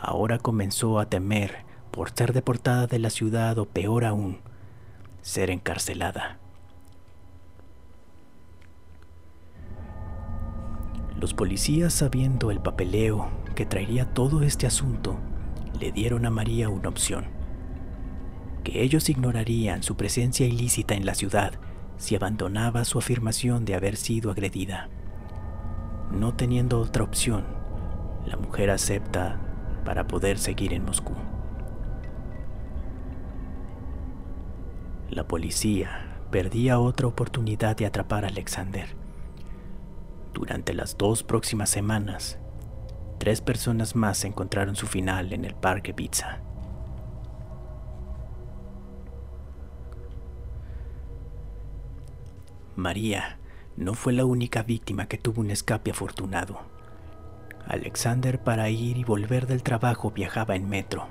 ahora 0.00 0.38
comenzó 0.38 0.98
a 0.98 1.06
temer 1.06 1.64
por 1.90 2.10
ser 2.10 2.32
deportada 2.32 2.86
de 2.86 2.98
la 2.98 3.10
ciudad 3.10 3.58
o 3.58 3.66
peor 3.66 4.04
aún, 4.04 4.38
ser 5.22 5.50
encarcelada. 5.50 6.38
Los 11.20 11.34
policías, 11.34 11.92
sabiendo 11.92 12.50
el 12.50 12.60
papeleo 12.60 13.28
que 13.54 13.66
traería 13.66 14.06
todo 14.06 14.42
este 14.42 14.66
asunto, 14.66 15.18
le 15.78 15.92
dieron 15.92 16.24
a 16.24 16.30
María 16.30 16.70
una 16.70 16.88
opción. 16.88 17.26
Que 18.64 18.82
ellos 18.82 19.10
ignorarían 19.10 19.82
su 19.82 19.96
presencia 19.96 20.46
ilícita 20.46 20.94
en 20.94 21.04
la 21.04 21.14
ciudad 21.14 21.52
si 21.98 22.16
abandonaba 22.16 22.86
su 22.86 22.98
afirmación 22.98 23.66
de 23.66 23.74
haber 23.74 23.96
sido 23.96 24.30
agredida. 24.30 24.88
No 26.10 26.32
teniendo 26.32 26.80
otra 26.80 27.04
opción, 27.04 27.44
la 28.24 28.38
mujer 28.38 28.70
acepta 28.70 29.38
para 29.84 30.06
poder 30.06 30.38
seguir 30.38 30.72
en 30.72 30.86
Moscú. 30.86 31.12
La 35.10 35.28
policía 35.28 36.16
perdía 36.30 36.78
otra 36.78 37.08
oportunidad 37.08 37.76
de 37.76 37.84
atrapar 37.84 38.24
a 38.24 38.28
Alexander. 38.28 38.99
Durante 40.32 40.74
las 40.74 40.96
dos 40.96 41.24
próximas 41.24 41.70
semanas, 41.70 42.38
tres 43.18 43.40
personas 43.40 43.96
más 43.96 44.24
encontraron 44.24 44.76
su 44.76 44.86
final 44.86 45.32
en 45.32 45.44
el 45.44 45.54
Parque 45.54 45.92
Pizza. 45.92 46.38
María 52.76 53.38
no 53.76 53.94
fue 53.94 54.12
la 54.12 54.24
única 54.24 54.62
víctima 54.62 55.06
que 55.06 55.18
tuvo 55.18 55.40
un 55.40 55.50
escape 55.50 55.90
afortunado. 55.90 56.60
Alexander 57.66 58.42
para 58.42 58.70
ir 58.70 58.96
y 58.96 59.04
volver 59.04 59.46
del 59.46 59.62
trabajo 59.62 60.12
viajaba 60.12 60.54
en 60.54 60.68
metro, 60.68 61.08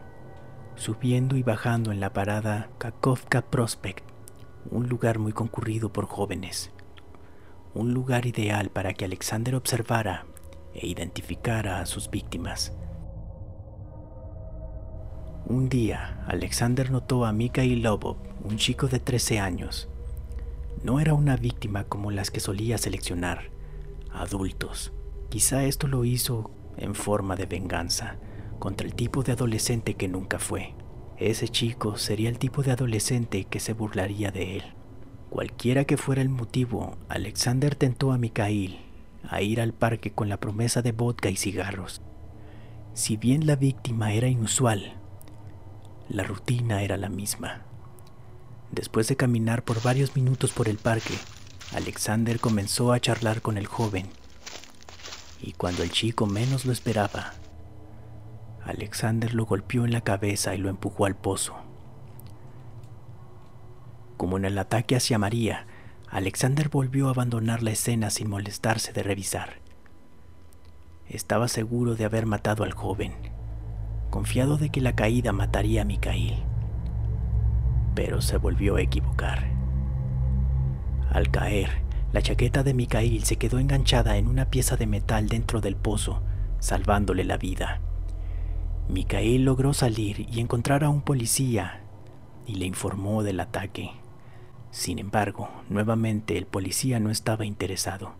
subiendo 0.75 1.35
y 1.35 1.43
bajando 1.43 1.91
en 1.91 1.99
la 1.99 2.13
parada 2.13 2.69
Kakovka 2.77 3.41
Prospect, 3.41 4.03
un 4.71 4.87
lugar 4.87 5.19
muy 5.19 5.33
concurrido 5.33 5.91
por 5.91 6.05
jóvenes 6.05 6.71
un 7.73 7.93
lugar 7.93 8.25
ideal 8.25 8.69
para 8.69 8.93
que 8.93 9.05
Alexander 9.05 9.55
observara 9.55 10.25
e 10.73 10.87
identificara 10.87 11.79
a 11.79 11.85
sus 11.85 12.09
víctimas. 12.09 12.73
Un 15.45 15.69
día, 15.69 16.23
Alexander 16.27 16.91
notó 16.91 17.25
a 17.25 17.33
Mikhail 17.33 17.81
Lobov, 17.81 18.17
un 18.43 18.57
chico 18.57 18.87
de 18.87 18.99
13 18.99 19.39
años. 19.39 19.89
No 20.83 20.99
era 20.99 21.13
una 21.13 21.37
víctima 21.37 21.85
como 21.85 22.11
las 22.11 22.31
que 22.31 22.39
solía 22.39 22.77
seleccionar, 22.77 23.49
adultos. 24.13 24.93
Quizá 25.29 25.63
esto 25.63 25.87
lo 25.87 26.05
hizo 26.05 26.51
en 26.77 26.95
forma 26.95 27.35
de 27.35 27.45
venganza 27.45 28.17
contra 28.59 28.87
el 28.87 28.93
tipo 28.93 29.23
de 29.23 29.31
adolescente 29.31 29.95
que 29.95 30.07
nunca 30.07 30.39
fue. 30.39 30.75
Ese 31.17 31.49
chico 31.49 31.97
sería 31.97 32.29
el 32.29 32.39
tipo 32.39 32.63
de 32.63 32.71
adolescente 32.71 33.45
que 33.45 33.59
se 33.59 33.73
burlaría 33.73 34.31
de 34.31 34.57
él. 34.57 34.63
Cualquiera 35.29 35.85
que 35.85 35.97
fuera 35.97 36.21
el 36.21 36.29
motivo, 36.29 36.97
Alexander 37.07 37.75
tentó 37.75 38.11
a 38.11 38.17
Mikhail 38.17 38.79
a 39.29 39.41
ir 39.41 39.61
al 39.61 39.73
parque 39.73 40.11
con 40.11 40.27
la 40.27 40.39
promesa 40.39 40.81
de 40.81 40.91
vodka 40.91 41.29
y 41.29 41.35
cigarros. 41.35 42.01
Si 42.95 43.15
bien 43.15 43.45
la 43.45 43.55
víctima 43.55 44.11
era 44.11 44.27
inusual, 44.27 44.93
la 46.09 46.23
rutina 46.23 46.81
era 46.81 46.97
la 46.97 47.09
misma. 47.09 47.61
Después 48.71 49.07
de 49.07 49.15
caminar 49.15 49.63
por 49.63 49.83
varios 49.83 50.15
minutos 50.15 50.51
por 50.51 50.67
el 50.67 50.77
parque, 50.77 51.13
Alexander 51.73 52.39
comenzó 52.39 52.91
a 52.91 52.99
charlar 52.99 53.43
con 53.43 53.57
el 53.57 53.67
joven. 53.67 54.07
Y 55.41 55.53
cuando 55.53 55.83
el 55.83 55.91
chico 55.91 56.25
menos 56.25 56.65
lo 56.65 56.71
esperaba, 56.71 57.33
Alexander 58.63 59.33
lo 59.35 59.45
golpeó 59.45 59.85
en 59.85 59.91
la 59.91 60.01
cabeza 60.01 60.55
y 60.55 60.57
lo 60.57 60.69
empujó 60.69 61.05
al 61.05 61.15
pozo. 61.15 61.68
Como 64.19 64.35
en 64.35 64.43
el 64.43 64.57
ataque 64.57 64.97
hacia 64.97 65.17
María, 65.17 65.65
Alexander 66.09 66.67
volvió 66.67 67.07
a 67.07 67.11
abandonar 67.11 67.63
la 67.63 67.71
escena 67.71 68.09
sin 68.09 68.29
molestarse 68.29 68.91
de 68.91 69.01
revisar. 69.01 69.61
Estaba 71.07 71.47
seguro 71.47 71.95
de 71.95 72.03
haber 72.03 72.25
matado 72.25 72.65
al 72.65 72.73
joven, 72.73 73.13
confiado 74.09 74.57
de 74.57 74.71
que 74.71 74.81
la 74.81 74.93
caída 74.93 75.31
mataría 75.31 75.83
a 75.83 75.85
Mikhail. 75.85 76.43
Pero 77.95 78.21
se 78.21 78.35
volvió 78.35 78.75
a 78.75 78.81
equivocar. 78.81 79.47
Al 81.13 81.31
caer, 81.31 81.69
la 82.11 82.21
chaqueta 82.21 82.61
de 82.61 82.73
Mikhail 82.73 83.23
se 83.23 83.37
quedó 83.37 83.57
enganchada 83.57 84.17
en 84.17 84.27
una 84.27 84.49
pieza 84.49 84.75
de 84.75 84.85
metal 84.85 85.29
dentro 85.29 85.61
del 85.61 85.77
pozo, 85.77 86.21
salvándole 86.59 87.23
la 87.23 87.37
vida. 87.37 87.79
Mikhail 88.89 89.45
logró 89.45 89.73
salir 89.73 90.27
y 90.29 90.41
encontrar 90.41 90.83
a 90.83 90.89
un 90.89 91.03
policía 91.03 91.83
y 92.45 92.55
le 92.55 92.65
informó 92.65 93.23
del 93.23 93.39
ataque. 93.39 93.91
Sin 94.71 94.99
embargo, 94.99 95.49
nuevamente 95.69 96.37
el 96.37 96.45
policía 96.45 96.99
no 96.99 97.09
estaba 97.09 97.45
interesado. 97.45 98.13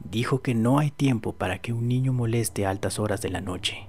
Dijo 0.00 0.40
que 0.40 0.54
no 0.54 0.78
hay 0.78 0.90
tiempo 0.90 1.34
para 1.34 1.58
que 1.60 1.72
un 1.72 1.88
niño 1.88 2.12
moleste 2.12 2.64
a 2.64 2.70
altas 2.70 2.98
horas 2.98 3.20
de 3.20 3.28
la 3.28 3.40
noche. 3.40 3.86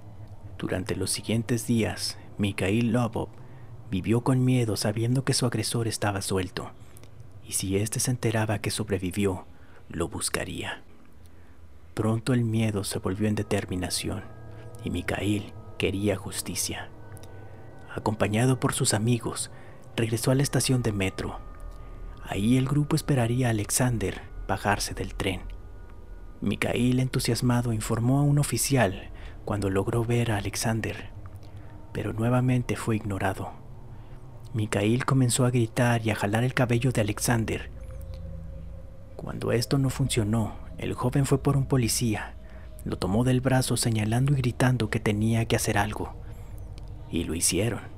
Durante 0.57 0.95
los 0.95 1.09
siguientes 1.09 1.65
días, 1.65 2.17
Mikhail 2.37 2.91
Lobov 2.91 3.29
vivió 3.89 4.21
con 4.21 4.43
miedo 4.43 4.75
sabiendo 4.75 5.23
que 5.23 5.33
su 5.33 5.45
agresor 5.45 5.87
estaba 5.87 6.21
suelto, 6.21 6.71
y 7.47 7.53
si 7.53 7.77
éste 7.77 7.99
se 7.99 8.11
enteraba 8.11 8.59
que 8.59 8.71
sobrevivió, 8.71 9.45
lo 9.89 10.07
buscaría. 10.09 10.81
Pronto 11.93 12.33
el 12.33 12.43
miedo 12.43 12.83
se 12.83 12.99
volvió 12.99 13.27
en 13.27 13.35
determinación, 13.35 14.23
y 14.83 14.89
Mikhail 14.89 15.53
quería 15.77 16.15
justicia. 16.15 16.89
Acompañado 17.95 18.59
por 18.59 18.73
sus 18.73 18.93
amigos, 18.93 19.51
regresó 19.95 20.31
a 20.31 20.35
la 20.35 20.43
estación 20.43 20.81
de 20.81 20.91
metro 20.91 21.39
Ahí 22.25 22.57
el 22.57 22.67
grupo 22.67 22.95
esperaría 22.95 23.47
a 23.47 23.51
Alexander 23.51 24.21
bajarse 24.47 24.93
del 24.93 25.13
tren. 25.13 25.41
Mikhail, 26.41 26.99
entusiasmado, 26.99 27.73
informó 27.73 28.19
a 28.19 28.23
un 28.23 28.39
oficial 28.39 29.11
cuando 29.45 29.69
logró 29.69 30.03
ver 30.05 30.31
a 30.31 30.37
Alexander, 30.37 31.09
pero 31.91 32.13
nuevamente 32.13 32.75
fue 32.75 32.95
ignorado. 32.95 33.51
Mikhail 34.53 35.05
comenzó 35.05 35.45
a 35.45 35.51
gritar 35.51 36.05
y 36.05 36.11
a 36.11 36.15
jalar 36.15 36.43
el 36.43 36.53
cabello 36.53 36.91
de 36.91 37.01
Alexander. 37.01 37.71
Cuando 39.15 39.51
esto 39.51 39.77
no 39.77 39.89
funcionó, 39.89 40.55
el 40.77 40.93
joven 40.93 41.25
fue 41.25 41.41
por 41.41 41.57
un 41.57 41.65
policía, 41.65 42.35
lo 42.83 42.97
tomó 42.97 43.23
del 43.23 43.41
brazo 43.41 43.77
señalando 43.77 44.33
y 44.33 44.37
gritando 44.37 44.89
que 44.89 44.99
tenía 44.99 45.45
que 45.45 45.55
hacer 45.55 45.77
algo. 45.77 46.13
Y 47.09 47.23
lo 47.23 47.35
hicieron. 47.35 47.92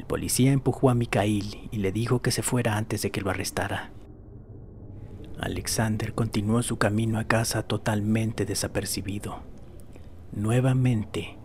El 0.00 0.06
policía 0.06 0.52
empujó 0.52 0.88
a 0.88 0.94
Mikhail 0.94 1.68
y 1.70 1.76
le 1.76 1.92
dijo 1.92 2.22
que 2.22 2.30
se 2.30 2.40
fuera 2.40 2.78
antes 2.78 3.02
de 3.02 3.10
que 3.10 3.20
lo 3.20 3.28
arrestara. 3.28 3.90
Alexander 5.38 6.14
continuó 6.14 6.62
su 6.62 6.78
camino 6.78 7.18
a 7.18 7.24
casa 7.24 7.64
totalmente 7.64 8.46
desapercibido. 8.46 9.40
Nuevamente, 10.32 11.36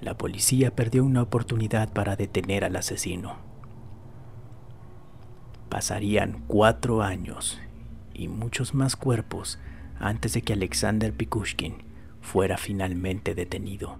la 0.00 0.16
policía 0.16 0.76
perdió 0.76 1.04
una 1.04 1.22
oportunidad 1.22 1.92
para 1.92 2.14
detener 2.14 2.64
al 2.64 2.76
asesino. 2.76 3.34
Pasarían 5.68 6.44
cuatro 6.46 7.02
años 7.02 7.60
y 8.12 8.28
muchos 8.28 8.74
más 8.74 8.94
cuerpos 8.94 9.58
antes 9.98 10.34
de 10.34 10.42
que 10.42 10.52
Alexander 10.52 11.12
Pikushkin 11.12 11.82
fuera 12.20 12.58
finalmente 12.58 13.34
detenido. 13.34 13.98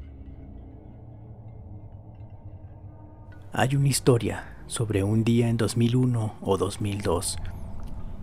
Hay 3.56 3.76
una 3.76 3.86
historia 3.86 4.56
sobre 4.66 5.04
un 5.04 5.22
día 5.22 5.48
en 5.48 5.56
2001 5.56 6.38
o 6.40 6.56
2002, 6.56 7.36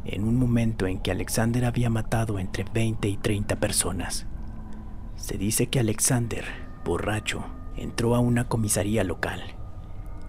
en 0.03 0.25
un 0.25 0.35
momento 0.35 0.87
en 0.87 0.99
que 0.99 1.09
Alexander 1.09 1.63
había 1.63 1.89
matado 1.89 2.37
entre 2.37 2.65
20 2.65 3.07
y 3.07 3.15
30 3.15 3.55
personas. 3.55 4.25
Se 5.15 5.37
dice 5.37 5.67
que 5.67 5.79
Alexander, 5.79 6.43
borracho, 6.83 7.45
entró 7.77 8.13
a 8.13 8.19
una 8.19 8.49
comisaría 8.49 9.05
local 9.05 9.41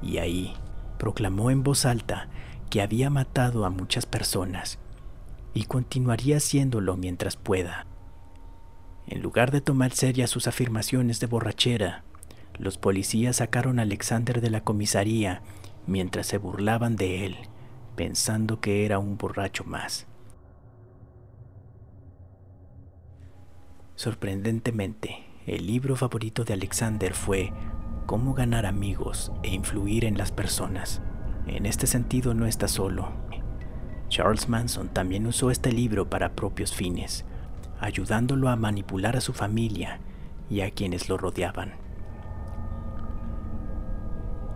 y 0.03 0.19
ahí 0.19 0.55
proclamó 1.01 1.51
en 1.51 1.65
voz 1.65 1.85
alta 1.85 2.29
que 2.71 2.81
había 2.81 3.11
matado 3.11 3.65
a 3.65 3.71
muchas 3.71 4.07
personas 4.07 4.79
y 5.53 5.65
continuaría 5.65 6.37
haciéndolo 6.37 6.97
mientras 6.97 7.35
pueda. 7.35 7.87
En 9.09 9.21
lugar 9.21 9.51
de 9.51 9.62
tomar 9.62 9.91
serias 9.91 10.31
sus 10.31 10.47
afirmaciones 10.47 11.19
de 11.19 11.27
borrachera, 11.27 12.05
los 12.59 12.79
policías 12.79 13.37
sacaron 13.37 13.79
a 13.79 13.83
Alexander 13.83 14.41
de 14.41 14.51
la 14.51 14.62
comisaría 14.62 15.43
mientras 15.87 16.27
se 16.27 16.38
burlaban 16.38 16.97
de 16.97 17.27
él, 17.27 17.37
pensando 17.97 18.61
que 18.61 18.85
era 18.85 18.99
un 18.99 19.17
borracho 19.17 19.65
más. 19.65 20.07
Sorprendentemente, 23.95 25.25
el 25.47 25.67
libro 25.67 25.97
favorito 25.97 26.45
de 26.45 26.55
Alexander 26.55 27.15
fue 27.15 27.53
Cómo 28.07 28.35
ganar 28.35 28.67
amigos 28.67 29.33
e 29.43 29.51
influir 29.51 30.05
en 30.05 30.19
las 30.19 30.33
personas. 30.33 31.01
En 31.47 31.67
este 31.67 31.87
sentido 31.87 32.35
no 32.35 32.47
está 32.47 32.69
solo. 32.69 33.11
Charles 34.09 34.49
Manson 34.49 34.88
también 34.88 35.27
usó 35.27 35.51
este 35.51 35.73
libro 35.73 36.11
para 36.11 36.35
propios 36.35 36.75
fines, 36.75 37.25
ayudándolo 37.81 38.49
a 38.49 38.57
manipular 38.57 39.17
a 39.17 39.21
su 39.21 39.33
familia 39.33 40.01
y 40.51 40.61
a 40.61 40.71
quienes 40.71 41.09
lo 41.09 41.17
rodeaban. 41.17 41.73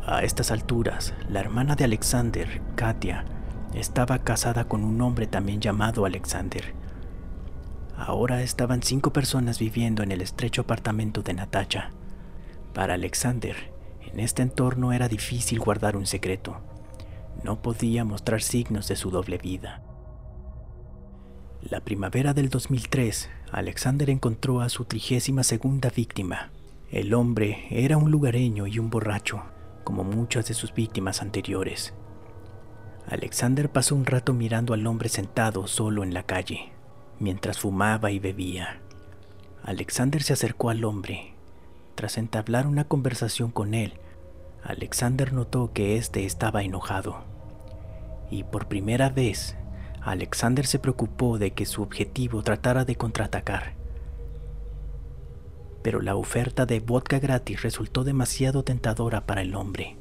A 0.09 0.23
estas 0.23 0.53
alturas, 0.53 1.15
la 1.29 1.41
hermana 1.41 1.75
de 1.75 1.83
Alexander, 1.83 2.63
Katia, 2.77 3.25
estaba 3.75 4.21
casada 4.21 4.69
con 4.69 4.85
un 4.85 5.01
hombre 5.03 5.27
también 5.27 5.61
llamado 5.61 6.05
Alexander. 6.05 6.75
Ahora 7.97 8.41
estaban 8.43 8.85
cinco 8.85 9.13
personas 9.13 9.59
viviendo 9.59 10.05
en 10.05 10.13
el 10.13 10.21
estrecho 10.21 10.63
apartamento 10.63 11.23
de 11.23 11.35
Natasha. 11.35 11.91
Para 12.73 12.95
Alexander, 12.95 13.57
en 14.01 14.21
este 14.21 14.43
entorno 14.43 14.93
era 14.93 15.09
difícil 15.09 15.59
guardar 15.59 15.97
un 15.97 16.07
secreto. 16.07 16.61
No 17.43 17.61
podía 17.61 18.05
mostrar 18.05 18.43
signos 18.43 18.87
de 18.87 18.95
su 18.95 19.11
doble 19.11 19.39
vida. 19.39 19.83
La 21.69 21.81
primavera 21.81 22.33
del 22.33 22.49
2003, 22.49 23.29
Alexander 23.51 24.09
encontró 24.09 24.61
a 24.61 24.69
su 24.69 24.85
trigésima 24.85 25.43
segunda 25.43 25.91
víctima. 25.91 26.53
El 26.93 27.13
hombre 27.13 27.67
era 27.71 27.97
un 27.97 28.13
lugareño 28.13 28.69
y 28.69 28.79
un 28.79 28.89
borracho, 28.89 29.43
como 29.87 30.03
muchas 30.03 30.49
de 30.49 30.55
sus 30.55 30.75
víctimas 30.75 31.23
anteriores. 31.23 31.95
Alexander 33.09 33.71
pasó 33.71 33.95
un 33.95 34.05
rato 34.05 34.35
mirando 34.35 34.75
al 34.75 34.85
hombre 34.85 35.09
sentado 35.09 35.69
solo 35.69 36.03
en 36.03 36.13
la 36.13 36.25
calle, 36.25 36.73
mientras 37.21 37.61
fumaba 37.61 38.11
y 38.11 38.19
bebía. 38.19 38.81
Alexander 39.63 40.25
se 40.25 40.33
acercó 40.33 40.71
al 40.71 40.85
hombre. 40.85 41.35
Tras 41.95 42.19
entablar 42.19 42.67
una 42.67 42.83
conversación 42.83 43.53
con 43.53 43.75
él, 43.75 43.95
Alexander 44.65 45.33
notó 45.33 45.73
que 45.73 45.97
éste 45.97 46.27
estaba 46.27 46.65
enojado. 46.65 47.23
Y 48.29 48.43
por 48.43 48.67
primera 48.67 49.09
vez, 49.09 49.57
Alexander 50.03 50.67
se 50.67 50.81
preocupó 50.81 51.39
de 51.39 51.53
que 51.53 51.65
su 51.65 51.81
objetivo 51.81 52.43
tratara 52.43 52.85
de 52.85 52.97
contraatacar 52.97 53.76
pero 55.87 56.03
la 56.03 56.17
oferta 56.17 56.67
de 56.67 56.81
vodka 56.81 57.21
gratis 57.21 57.63
resultó 57.63 58.03
demasiado 58.03 58.65
tentadora 58.65 59.25
para 59.25 59.43
el 59.43 59.55
hombre. 59.55 59.97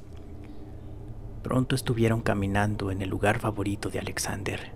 Pronto 1.44 1.76
estuvieron 1.76 2.22
caminando 2.22 2.90
en 2.90 3.04
el 3.04 3.10
lugar 3.10 3.38
favorito 3.38 3.92
de 3.92 4.00
Alexander. 4.00 4.72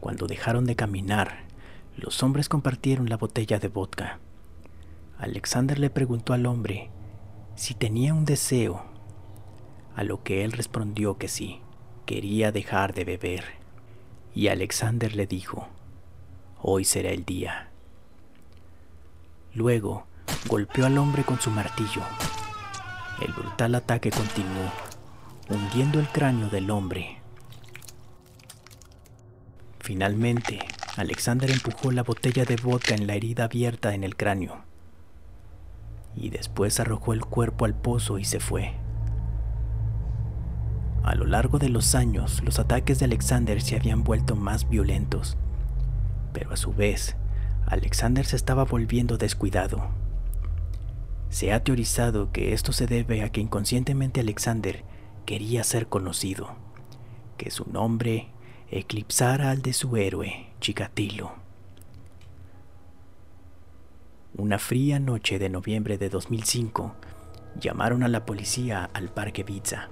Cuando 0.00 0.26
dejaron 0.26 0.64
de 0.64 0.74
caminar, 0.74 1.42
los 1.98 2.22
hombres 2.22 2.48
compartieron 2.48 3.10
la 3.10 3.18
botella 3.18 3.58
de 3.58 3.68
vodka. 3.68 4.20
Alexander 5.18 5.78
le 5.78 5.90
preguntó 5.90 6.32
al 6.32 6.46
hombre 6.46 6.88
si 7.56 7.74
tenía 7.74 8.14
un 8.14 8.24
deseo, 8.24 8.86
a 9.94 10.02
lo 10.02 10.22
que 10.22 10.44
él 10.44 10.52
respondió 10.52 11.18
que 11.18 11.28
sí, 11.28 11.60
quería 12.06 12.52
dejar 12.52 12.94
de 12.94 13.04
beber. 13.04 13.44
Y 14.34 14.48
Alexander 14.48 15.14
le 15.14 15.26
dijo, 15.26 15.68
hoy 16.62 16.84
será 16.84 17.10
el 17.10 17.24
día. 17.24 17.68
Luego, 19.54 20.06
golpeó 20.46 20.86
al 20.86 20.98
hombre 20.98 21.24
con 21.24 21.40
su 21.40 21.50
martillo. 21.50 22.02
El 23.20 23.32
brutal 23.32 23.74
ataque 23.74 24.10
continuó, 24.10 24.70
hundiendo 25.48 26.00
el 26.00 26.08
cráneo 26.08 26.48
del 26.48 26.70
hombre. 26.70 27.18
Finalmente, 29.80 30.60
Alexander 30.96 31.50
empujó 31.50 31.90
la 31.90 32.02
botella 32.02 32.44
de 32.44 32.56
vodka 32.56 32.94
en 32.94 33.06
la 33.06 33.14
herida 33.14 33.44
abierta 33.44 33.94
en 33.94 34.04
el 34.04 34.16
cráneo 34.16 34.64
y 36.16 36.30
después 36.30 36.80
arrojó 36.80 37.12
el 37.12 37.24
cuerpo 37.24 37.64
al 37.64 37.74
pozo 37.74 38.18
y 38.18 38.24
se 38.24 38.40
fue. 38.40 38.74
A 41.02 41.14
lo 41.14 41.24
largo 41.24 41.58
de 41.58 41.68
los 41.68 41.94
años, 41.94 42.42
los 42.44 42.58
ataques 42.58 42.98
de 42.98 43.06
Alexander 43.06 43.62
se 43.62 43.76
habían 43.76 44.04
vuelto 44.04 44.36
más 44.36 44.68
violentos 44.68 45.38
pero 46.32 46.52
a 46.52 46.56
su 46.56 46.72
vez, 46.72 47.16
Alexander 47.66 48.24
se 48.26 48.36
estaba 48.36 48.64
volviendo 48.64 49.16
descuidado. 49.16 49.88
Se 51.28 51.52
ha 51.52 51.62
teorizado 51.62 52.32
que 52.32 52.52
esto 52.52 52.72
se 52.72 52.86
debe 52.86 53.22
a 53.22 53.30
que 53.30 53.40
inconscientemente 53.40 54.20
Alexander 54.20 54.84
quería 55.26 55.62
ser 55.62 55.86
conocido, 55.86 56.56
que 57.36 57.50
su 57.50 57.64
nombre 57.70 58.30
eclipsara 58.70 59.50
al 59.50 59.62
de 59.62 59.72
su 59.72 59.96
héroe, 59.96 60.46
Chikatilo. 60.60 61.32
Una 64.36 64.58
fría 64.58 65.00
noche 65.00 65.38
de 65.38 65.48
noviembre 65.48 65.98
de 65.98 66.08
2005, 66.08 66.94
llamaron 67.58 68.02
a 68.02 68.08
la 68.08 68.24
policía 68.24 68.90
al 68.92 69.08
parque 69.10 69.42
Vitsa. 69.42 69.88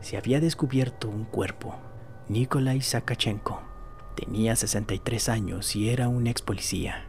Se 0.00 0.16
había 0.16 0.40
descubierto 0.40 1.08
un 1.08 1.24
cuerpo, 1.24 1.76
Nikolai 2.28 2.80
Sakachenko, 2.80 3.62
Tenía 4.18 4.56
63 4.56 5.28
años 5.28 5.76
y 5.76 5.90
era 5.90 6.08
un 6.08 6.26
ex 6.26 6.42
policía. 6.42 7.04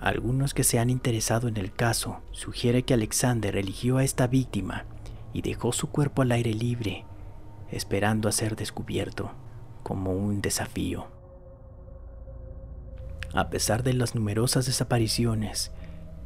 Algunos 0.00 0.54
que 0.54 0.64
se 0.64 0.80
han 0.80 0.90
interesado 0.90 1.46
en 1.46 1.56
el 1.56 1.72
caso 1.72 2.20
sugiere 2.32 2.82
que 2.82 2.94
Alexander 2.94 3.56
eligió 3.56 3.98
a 3.98 4.02
esta 4.02 4.26
víctima 4.26 4.84
y 5.32 5.42
dejó 5.42 5.70
su 5.72 5.90
cuerpo 5.90 6.22
al 6.22 6.32
aire 6.32 6.52
libre, 6.52 7.04
esperando 7.70 8.28
a 8.28 8.32
ser 8.32 8.56
descubierto, 8.56 9.30
como 9.84 10.14
un 10.14 10.42
desafío. 10.42 11.06
A 13.34 13.48
pesar 13.48 13.84
de 13.84 13.92
las 13.92 14.16
numerosas 14.16 14.66
desapariciones 14.66 15.70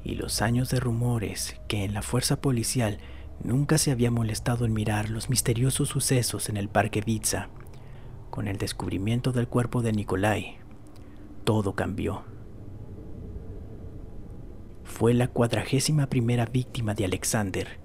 y 0.03 0.15
los 0.15 0.41
años 0.41 0.71
de 0.71 0.81
rumores 0.81 1.61
que 1.69 1.85
en 1.85 1.93
la 1.93 2.01
fuerza 2.01 2.41
policial 2.41 3.01
nunca 3.45 3.77
se 3.77 3.91
había 3.91 4.11
molestado 4.11 4.65
en 4.65 4.73
mirar 4.73 5.11
los 5.11 5.29
misteriosos 5.29 5.91
sucesos 5.91 6.49
en 6.49 6.57
el 6.57 6.71
Parque 6.71 7.03
Vitsa, 7.03 7.51
con 8.37 8.49
el 8.49 8.59
descubrimiento 8.59 9.33
del 9.33 9.49
cuerpo 9.49 9.81
de 9.81 9.93
Nikolai, 9.93 10.59
todo 11.45 11.75
cambió. 11.75 12.23
Fue 14.85 15.15
la 15.15 15.29
cuadragésima 15.29 16.09
primera 16.09 16.45
víctima 16.45 16.93
de 16.93 17.07
Alexander, 17.07 17.81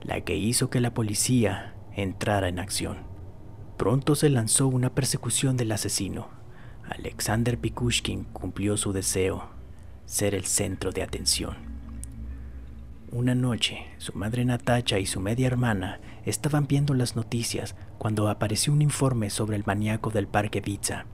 la 0.00 0.20
que 0.20 0.36
hizo 0.36 0.70
que 0.70 0.78
la 0.78 0.94
policía 0.94 1.74
entrara 1.92 2.46
en 2.46 2.60
acción. 2.60 2.98
Pronto 3.76 4.14
se 4.14 4.30
lanzó 4.30 4.68
una 4.68 4.94
persecución 4.94 5.56
del 5.56 5.72
asesino. 5.72 6.28
Alexander 6.88 7.58
Pikushkin 7.58 8.22
cumplió 8.26 8.76
su 8.76 8.92
deseo, 8.92 9.48
ser 10.06 10.36
el 10.36 10.44
centro 10.44 10.92
de 10.92 11.02
atención. 11.02 11.69
Una 13.12 13.34
noche, 13.34 13.86
su 13.98 14.12
madre 14.12 14.44
Natacha 14.44 15.00
y 15.00 15.06
su 15.06 15.18
media 15.18 15.48
hermana 15.48 15.98
estaban 16.24 16.68
viendo 16.68 16.94
las 16.94 17.16
noticias 17.16 17.74
cuando 17.98 18.28
apareció 18.28 18.72
un 18.72 18.82
informe 18.82 19.30
sobre 19.30 19.56
el 19.56 19.64
maníaco 19.66 20.10
del 20.10 20.28
parque 20.28 20.62
Pizza. 20.62 21.06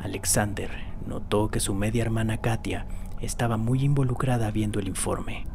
Alexander 0.00 0.70
notó 1.06 1.52
que 1.52 1.60
su 1.60 1.72
media 1.72 2.02
hermana 2.02 2.40
Katia 2.40 2.86
estaba 3.20 3.58
muy 3.58 3.84
involucrada 3.84 4.50
viendo 4.50 4.80
el 4.80 4.88
informe, 4.88 5.46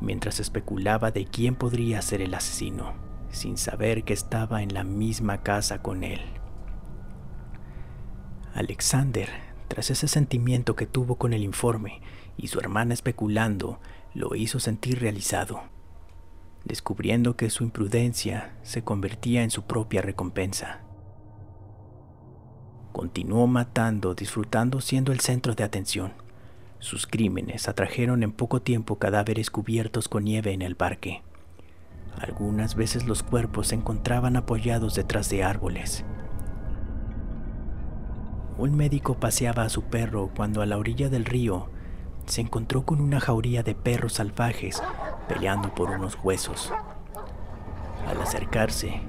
mientras 0.00 0.40
especulaba 0.40 1.12
de 1.12 1.26
quién 1.26 1.54
podría 1.54 2.02
ser 2.02 2.20
el 2.20 2.34
asesino, 2.34 2.94
sin 3.30 3.58
saber 3.58 4.02
que 4.02 4.14
estaba 4.14 4.64
en 4.64 4.74
la 4.74 4.82
misma 4.82 5.44
casa 5.44 5.80
con 5.80 6.02
él. 6.02 6.20
Alexander, 8.52 9.28
tras 9.68 9.92
ese 9.92 10.08
sentimiento 10.08 10.74
que 10.74 10.86
tuvo 10.86 11.14
con 11.14 11.32
el 11.32 11.44
informe 11.44 12.00
y 12.36 12.48
su 12.48 12.58
hermana 12.58 12.94
especulando, 12.94 13.78
lo 14.14 14.34
hizo 14.34 14.60
sentir 14.60 15.00
realizado, 15.00 15.62
descubriendo 16.64 17.36
que 17.36 17.50
su 17.50 17.64
imprudencia 17.64 18.54
se 18.62 18.82
convertía 18.82 19.42
en 19.42 19.50
su 19.50 19.62
propia 19.62 20.02
recompensa. 20.02 20.80
Continuó 22.92 23.46
matando, 23.46 24.14
disfrutando 24.14 24.80
siendo 24.80 25.12
el 25.12 25.20
centro 25.20 25.54
de 25.54 25.64
atención. 25.64 26.12
Sus 26.78 27.06
crímenes 27.06 27.68
atrajeron 27.68 28.22
en 28.22 28.32
poco 28.32 28.60
tiempo 28.60 28.98
cadáveres 28.98 29.50
cubiertos 29.50 30.08
con 30.08 30.24
nieve 30.24 30.52
en 30.52 30.62
el 30.62 30.76
parque. 30.76 31.22
Algunas 32.18 32.74
veces 32.74 33.06
los 33.06 33.22
cuerpos 33.22 33.68
se 33.68 33.76
encontraban 33.76 34.36
apoyados 34.36 34.94
detrás 34.94 35.30
de 35.30 35.42
árboles. 35.42 36.04
Un 38.58 38.76
médico 38.76 39.18
paseaba 39.18 39.62
a 39.62 39.70
su 39.70 39.84
perro 39.84 40.30
cuando 40.36 40.60
a 40.60 40.66
la 40.66 40.76
orilla 40.76 41.08
del 41.08 41.24
río 41.24 41.70
se 42.32 42.40
encontró 42.40 42.86
con 42.86 43.02
una 43.02 43.20
jauría 43.20 43.62
de 43.62 43.74
perros 43.74 44.14
salvajes 44.14 44.82
peleando 45.28 45.74
por 45.74 45.90
unos 45.90 46.16
huesos. 46.24 46.72
Al 48.08 48.22
acercarse, 48.22 49.02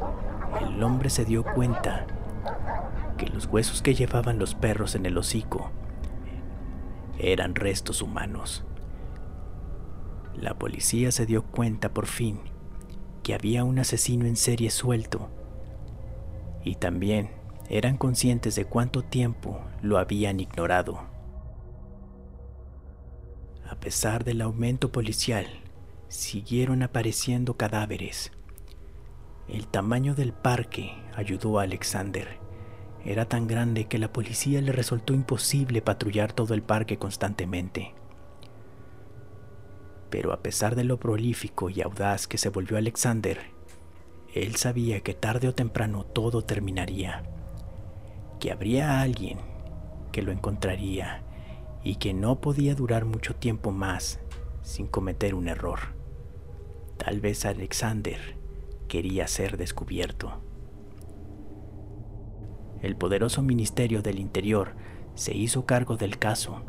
el 0.59 0.83
hombre 0.83 1.09
se 1.09 1.23
dio 1.23 1.45
cuenta 1.45 2.05
que 3.17 3.27
los 3.27 3.45
huesos 3.45 3.81
que 3.81 3.95
llevaban 3.95 4.39
los 4.39 4.55
perros 4.55 4.95
en 4.95 5.05
el 5.05 5.17
hocico 5.17 5.71
eran 7.17 7.55
restos 7.55 8.01
humanos. 8.01 8.65
La 10.35 10.55
policía 10.55 11.13
se 11.13 11.25
dio 11.25 11.43
cuenta 11.43 11.93
por 11.93 12.07
fin 12.07 12.41
que 13.23 13.33
había 13.33 13.63
un 13.63 13.79
asesino 13.79 14.25
en 14.25 14.35
serie 14.35 14.69
suelto 14.69 15.29
y 16.65 16.75
también 16.75 17.29
eran 17.69 17.95
conscientes 17.95 18.55
de 18.55 18.65
cuánto 18.65 19.01
tiempo 19.01 19.61
lo 19.81 19.97
habían 19.97 20.41
ignorado. 20.41 21.12
A 23.73 23.75
pesar 23.75 24.23
del 24.23 24.41
aumento 24.41 24.91
policial, 24.91 25.47
siguieron 26.07 26.83
apareciendo 26.83 27.57
cadáveres. 27.57 28.31
El 29.47 29.65
tamaño 29.65 30.13
del 30.13 30.31
parque 30.31 30.93
ayudó 31.15 31.57
a 31.57 31.63
Alexander. 31.63 32.37
Era 33.03 33.25
tan 33.27 33.47
grande 33.47 33.85
que 33.85 33.97
la 33.97 34.13
policía 34.13 34.61
le 34.61 34.73
resultó 34.73 35.15
imposible 35.15 35.81
patrullar 35.81 36.33
todo 36.33 36.53
el 36.53 36.61
parque 36.61 36.99
constantemente. 36.99 37.95
Pero 40.11 40.33
a 40.33 40.43
pesar 40.43 40.75
de 40.75 40.83
lo 40.83 40.99
prolífico 40.99 41.71
y 41.71 41.81
audaz 41.81 42.27
que 42.27 42.37
se 42.37 42.49
volvió 42.49 42.77
Alexander, 42.77 43.39
él 44.35 44.55
sabía 44.55 44.99
que 44.99 45.15
tarde 45.15 45.47
o 45.47 45.55
temprano 45.55 46.03
todo 46.03 46.43
terminaría, 46.43 47.23
que 48.39 48.51
habría 48.51 49.01
alguien 49.01 49.39
que 50.11 50.21
lo 50.21 50.31
encontraría 50.31 51.23
y 51.83 51.95
que 51.95 52.13
no 52.13 52.39
podía 52.39 52.75
durar 52.75 53.05
mucho 53.05 53.35
tiempo 53.35 53.71
más 53.71 54.19
sin 54.61 54.87
cometer 54.87 55.35
un 55.35 55.47
error. 55.47 55.79
Tal 56.97 57.19
vez 57.19 57.45
Alexander 57.45 58.37
quería 58.87 59.27
ser 59.27 59.57
descubierto. 59.57 60.41
El 62.81 62.95
poderoso 62.95 63.41
Ministerio 63.41 64.01
del 64.01 64.19
Interior 64.19 64.75
se 65.15 65.33
hizo 65.33 65.65
cargo 65.65 65.95
del 65.97 66.17
caso. 66.17 66.63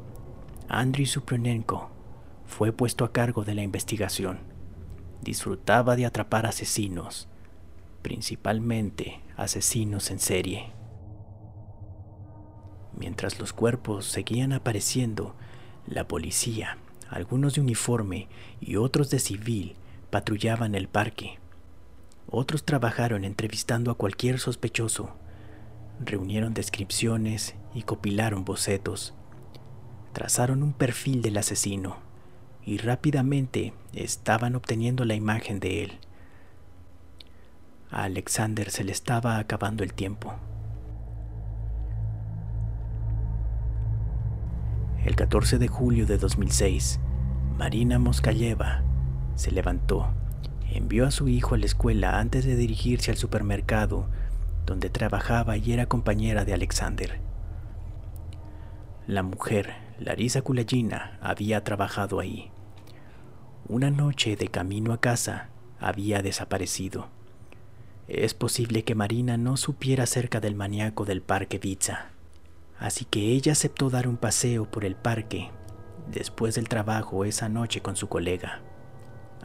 Andriy 0.69 1.07
Supronenko 1.07 1.91
fue 2.47 2.73
puesto 2.73 3.05
a 3.05 3.13
cargo 3.13 3.45
de 3.45 3.55
la 3.55 3.63
investigación. 3.63 4.39
Disfrutaba 5.23 5.97
de 5.97 6.07
atrapar 6.07 6.47
asesinos, 6.47 7.29
principalmente 8.03 9.21
asesinos 9.37 10.11
en 10.11 10.19
serie. 10.19 10.73
Mientras 12.97 13.39
los 13.39 13.53
cuerpos 13.53 14.07
seguían 14.07 14.53
apareciendo, 14.53 15.35
la 15.87 16.07
policía, 16.07 16.79
algunos 17.11 17.55
de 17.55 17.61
uniforme 17.61 18.29
y 18.61 18.77
otros 18.77 19.11
de 19.11 19.19
civil, 19.19 19.77
patrullaban 20.11 20.75
el 20.75 20.89
parque. 20.89 21.39
Otros 22.31 22.65
trabajaron 22.65 23.25
entrevistando 23.25 23.91
a 23.91 23.97
cualquier 23.97 24.39
sospechoso. 24.39 25.15
Reunieron 26.01 26.55
descripciones 26.55 27.55
y 27.75 27.83
copilaron 27.83 28.45
bocetos. 28.45 29.15
Trazaron 30.13 30.63
un 30.63 30.73
perfil 30.73 31.23
del 31.23 31.37
asesino 31.37 31.99
y 32.65 32.79
rápidamente 32.79 33.75
estaban 33.93 34.55
obteniendo 34.55 35.05
la 35.05 35.15
imagen 35.15 35.61
de 35.61 35.85
él. 35.85 35.93
A 37.91 38.05
Alexander 38.05 38.71
se 38.71 38.85
le 38.85 38.93
estaba 38.93 39.39
acabando 39.39 39.85
el 39.85 39.93
tiempo. 39.93 40.35
El 45.05 45.17
14 45.17 45.59
de 45.59 45.69
julio 45.69 46.07
de 46.07 46.17
2006, 46.17 46.99
Marina 47.59 47.99
Moskayeva 47.99 48.83
se 49.35 49.51
levantó, 49.51 50.09
envió 50.71 51.07
a 51.07 51.11
su 51.11 51.29
hijo 51.29 51.55
a 51.55 51.59
la 51.59 51.67
escuela 51.67 52.19
antes 52.19 52.47
de 52.47 52.57
dirigirse 52.57 53.11
al 53.11 53.19
supermercado 53.19 54.09
donde 54.65 54.89
trabajaba 54.89 55.59
y 55.59 55.75
era 55.75 55.85
compañera 55.85 56.47
de 56.47 56.55
Alexander. 56.55 57.21
La 59.07 59.23
mujer, 59.23 59.75
Larisa 60.01 60.41
Kulayina, 60.41 61.19
había 61.21 61.63
trabajado 61.65 62.19
ahí. 62.19 62.51
Una 63.69 63.91
noche 63.91 64.37
de 64.37 64.49
camino 64.49 64.95
a 64.95 65.03
casa 65.03 65.51
había 65.79 66.23
desaparecido. 66.23 67.09
Es 68.09 68.33
posible 68.33 68.85
que 68.85 68.95
Marina 68.95 69.37
no 69.37 69.59
supiera 69.59 70.05
acerca 70.05 70.41
del 70.41 70.55
maníaco 70.55 71.05
del 71.05 71.21
parque 71.21 71.59
Pizza 71.59 72.14
así 72.85 73.07
que 73.07 73.31
ella 73.31 73.53
aceptó 73.53 73.89
dar 73.89 74.07
un 74.07 74.19
paseo 74.19 74.71
por 74.71 74.85
el 74.85 74.95
parque 74.95 75.51
después 76.11 76.55
del 76.55 76.69
trabajo 76.69 77.25
esa 77.25 77.49
noche 77.49 77.81
con 77.81 77.97
su 77.97 78.11
colega, 78.11 78.61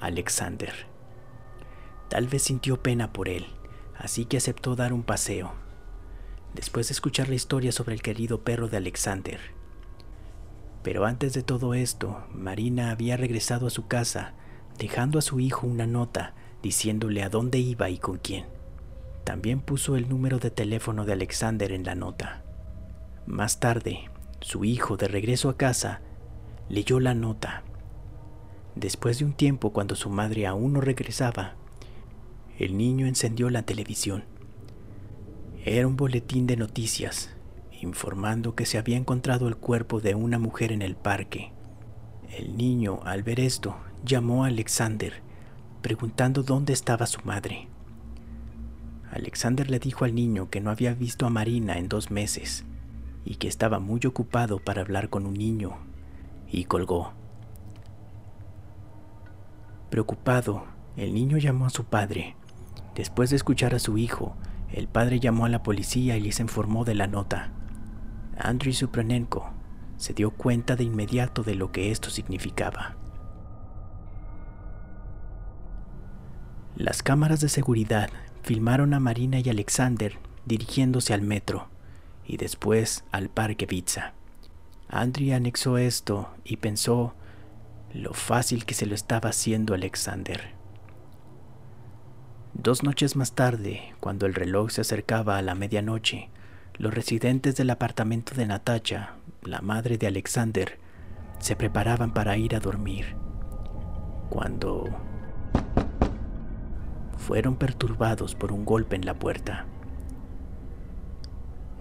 Alexander. 0.02 0.74
Tal 2.10 2.28
vez 2.28 2.44
sintió 2.44 2.84
pena 2.84 3.14
por 3.14 3.30
él, 3.30 3.46
así 3.98 4.26
que 4.26 4.36
aceptó 4.36 4.76
dar 4.76 4.92
un 4.92 5.04
paseo, 5.04 5.54
después 6.54 6.90
de 6.90 6.92
escuchar 6.92 7.30
la 7.30 7.36
historia 7.36 7.72
sobre 7.72 7.94
el 7.94 8.02
querido 8.02 8.44
perro 8.44 8.68
de 8.68 8.76
Alexander. 8.76 9.40
Pero 10.84 11.06
antes 11.06 11.32
de 11.32 11.42
todo 11.42 11.74
esto, 11.74 12.22
Marina 12.34 12.92
había 12.92 13.16
regresado 13.16 13.68
a 13.68 13.70
su 13.70 13.88
casa, 13.88 14.34
dejando 14.78 15.18
a 15.18 15.22
su 15.22 15.40
hijo 15.40 15.66
una 15.66 15.88
nota 15.88 16.36
diciéndole 16.62 17.24
a 17.24 17.30
dónde 17.30 17.58
iba 17.60 17.90
y 17.90 18.00
con 18.00 18.18
quién. 18.18 18.48
También 19.24 19.62
puso 19.62 19.96
el 19.96 20.10
número 20.10 20.40
de 20.40 20.52
teléfono 20.52 21.06
de 21.06 21.14
Alexander 21.14 21.72
en 21.72 21.86
la 21.86 21.96
nota. 21.96 22.44
Más 23.26 23.60
tarde, 23.60 24.10
su 24.42 24.66
hijo, 24.66 24.98
de 24.98 25.08
regreso 25.08 25.50
a 25.50 25.58
casa, 25.58 26.02
leyó 26.70 27.00
la 27.00 27.14
nota. 27.14 27.64
Después 28.76 29.20
de 29.20 29.26
un 29.26 29.34
tiempo, 29.34 29.72
cuando 29.72 29.96
su 29.96 30.10
madre 30.10 30.48
aún 30.48 30.74
no 30.74 30.82
regresaba, 30.82 31.56
el 32.58 32.78
niño 32.78 33.08
encendió 33.08 33.50
la 33.50 33.64
televisión. 33.64 34.24
Era 35.66 35.88
un 35.88 35.98
boletín 35.98 36.48
de 36.48 36.58
noticias 36.58 37.36
informando 37.82 38.56
que 38.56 38.66
se 38.66 38.78
había 38.78 38.98
encontrado 38.98 39.48
el 39.48 39.56
cuerpo 39.56 40.02
de 40.02 40.16
una 40.16 40.38
mujer 40.38 40.72
en 40.72 40.82
el 40.82 40.96
parque. 40.96 41.54
El 42.30 42.58
niño, 42.58 43.00
al 43.06 43.24
ver 43.24 43.40
esto, 43.40 43.78
llamó 44.04 44.44
a 44.44 44.48
Alexander, 44.48 45.22
preguntando 45.82 46.44
dónde 46.44 46.74
estaba 46.74 47.06
su 47.06 47.22
madre. 47.24 47.68
Alexander 49.12 49.70
le 49.70 49.80
dijo 49.80 50.04
al 50.06 50.14
niño 50.14 50.50
que 50.50 50.62
no 50.62 50.72
había 50.72 50.94
visto 50.94 51.26
a 51.26 51.30
Marina 51.30 51.78
en 51.78 51.88
dos 51.88 52.12
meses 52.12 52.66
y 53.30 53.36
que 53.36 53.48
estaba 53.48 53.78
muy 53.80 54.02
ocupado 54.08 54.58
para 54.58 54.82
hablar 54.82 55.10
con 55.10 55.28
un 55.28 55.36
niño, 55.36 55.78
y 56.50 56.64
colgó. 56.64 57.14
Preocupado, 59.92 60.64
el 60.98 61.14
niño 61.14 61.38
llamó 61.38 61.68
a 61.68 61.70
su 61.70 61.86
padre. 61.86 62.36
Después 62.96 63.30
de 63.30 63.36
escuchar 63.36 63.76
a 63.76 63.80
su 63.80 64.00
hijo, 64.00 64.36
el 64.74 64.88
padre 64.88 65.20
llamó 65.20 65.46
a 65.46 65.50
la 65.50 65.62
policía 65.62 66.18
y 66.18 66.22
les 66.22 66.40
informó 66.40 66.86
de 66.86 66.96
la 66.96 67.06
nota. 67.06 67.52
Andriy 68.36 68.74
Supranenko 68.74 69.52
se 69.98 70.16
dio 70.16 70.32
cuenta 70.32 70.76
de 70.76 70.86
inmediato 70.86 71.44
de 71.44 71.54
lo 71.54 71.72
que 71.72 71.92
esto 71.92 72.10
significaba. 72.10 72.96
Las 76.76 77.04
cámaras 77.04 77.42
de 77.42 77.50
seguridad 77.50 78.10
filmaron 78.42 78.96
a 78.96 79.00
Marina 79.00 79.40
y 79.40 79.50
Alexander 79.50 80.18
dirigiéndose 80.48 81.14
al 81.14 81.22
metro 81.22 81.70
y 82.30 82.38
después 82.38 83.04
al 83.12 83.28
parque 83.28 83.66
Pizza. 83.66 84.14
Andri 84.88 85.34
anexó 85.34 85.80
esto 85.80 86.30
y 86.44 86.58
pensó 86.58 87.16
lo 87.92 88.14
fácil 88.14 88.66
que 88.66 88.76
se 88.76 88.86
lo 88.86 88.94
estaba 88.94 89.30
haciendo 89.30 89.74
Alexander. 89.74 90.54
Dos 92.54 92.84
noches 92.84 93.16
más 93.16 93.34
tarde, 93.34 93.96
cuando 94.00 94.28
el 94.28 94.36
reloj 94.36 94.70
se 94.70 94.82
acercaba 94.82 95.40
a 95.40 95.42
la 95.42 95.56
medianoche, 95.56 96.30
los 96.78 96.94
residentes 96.94 97.56
del 97.56 97.72
apartamento 97.72 98.36
de 98.36 98.46
Natacha, 98.46 99.16
la 99.42 99.62
madre 99.62 99.98
de 99.98 100.06
Alexander, 100.06 100.78
se 101.40 101.56
preparaban 101.56 102.14
para 102.14 102.38
ir 102.38 102.56
a 102.56 102.60
dormir, 102.60 103.16
cuando 104.30 104.86
fueron 107.18 107.56
perturbados 107.56 108.36
por 108.36 108.52
un 108.52 108.66
golpe 108.66 108.96
en 108.96 109.06
la 109.08 109.16
puerta. 109.18 109.66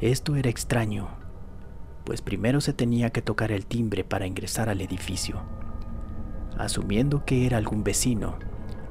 Esto 0.01 0.36
era 0.36 0.49
extraño, 0.49 1.09
pues 2.05 2.22
primero 2.22 2.61
se 2.61 2.72
tenía 2.72 3.11
que 3.11 3.22
tocar 3.22 3.53
el 3.53 3.66
timbre 3.66 4.05
para 4.05 4.26
ingresar 4.26 4.68
al 4.68 4.80
edificio. 4.80 5.42
Asumiendo 6.57 7.24
que 7.24 7.46
era 7.46 7.57
algún 7.57 7.84
vecino, 7.84 8.38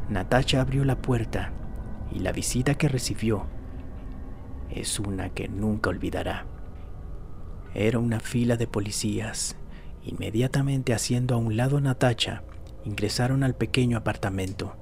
Natasha 0.09 0.61
abrió 0.61 0.85
la 0.85 1.01
puerta 1.01 1.51
y 2.11 2.19
la 2.19 2.31
visita 2.31 2.75
que 2.75 2.87
recibió 2.89 3.47
es 4.69 4.99
una 4.99 5.29
que 5.29 5.47
nunca 5.47 5.89
olvidará. 5.89 6.45
Era 7.73 7.99
una 7.99 8.19
fila 8.19 8.57
de 8.57 8.67
policías. 8.67 9.55
Inmediatamente 10.03 10.93
haciendo 10.93 11.35
a 11.35 11.37
un 11.37 11.57
lado 11.57 11.77
a 11.77 11.97
ingresaron 12.85 13.43
al 13.43 13.55
pequeño 13.55 13.97
apartamento. 13.97 14.75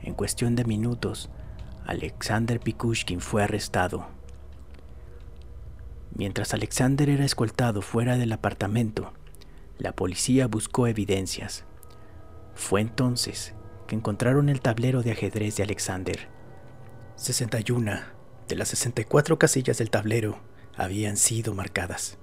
En 0.00 0.14
cuestión 0.14 0.56
de 0.56 0.64
minutos, 0.64 1.30
Alexander 1.86 2.58
Pikushkin 2.60 3.20
fue 3.20 3.44
arrestado. 3.44 4.19
Mientras 6.14 6.54
Alexander 6.54 7.08
era 7.08 7.24
escoltado 7.24 7.82
fuera 7.82 8.16
del 8.16 8.32
apartamento, 8.32 9.12
la 9.78 9.92
policía 9.92 10.46
buscó 10.46 10.86
evidencias. 10.86 11.64
Fue 12.54 12.80
entonces 12.80 13.54
que 13.86 13.96
encontraron 13.96 14.48
el 14.48 14.60
tablero 14.60 15.02
de 15.02 15.12
ajedrez 15.12 15.56
de 15.56 15.62
Alexander. 15.62 16.28
61 17.16 17.92
de 18.48 18.56
las 18.56 18.68
64 18.68 19.38
casillas 19.38 19.78
del 19.78 19.90
tablero 19.90 20.38
habían 20.76 21.16
sido 21.16 21.54
marcadas. 21.54 22.18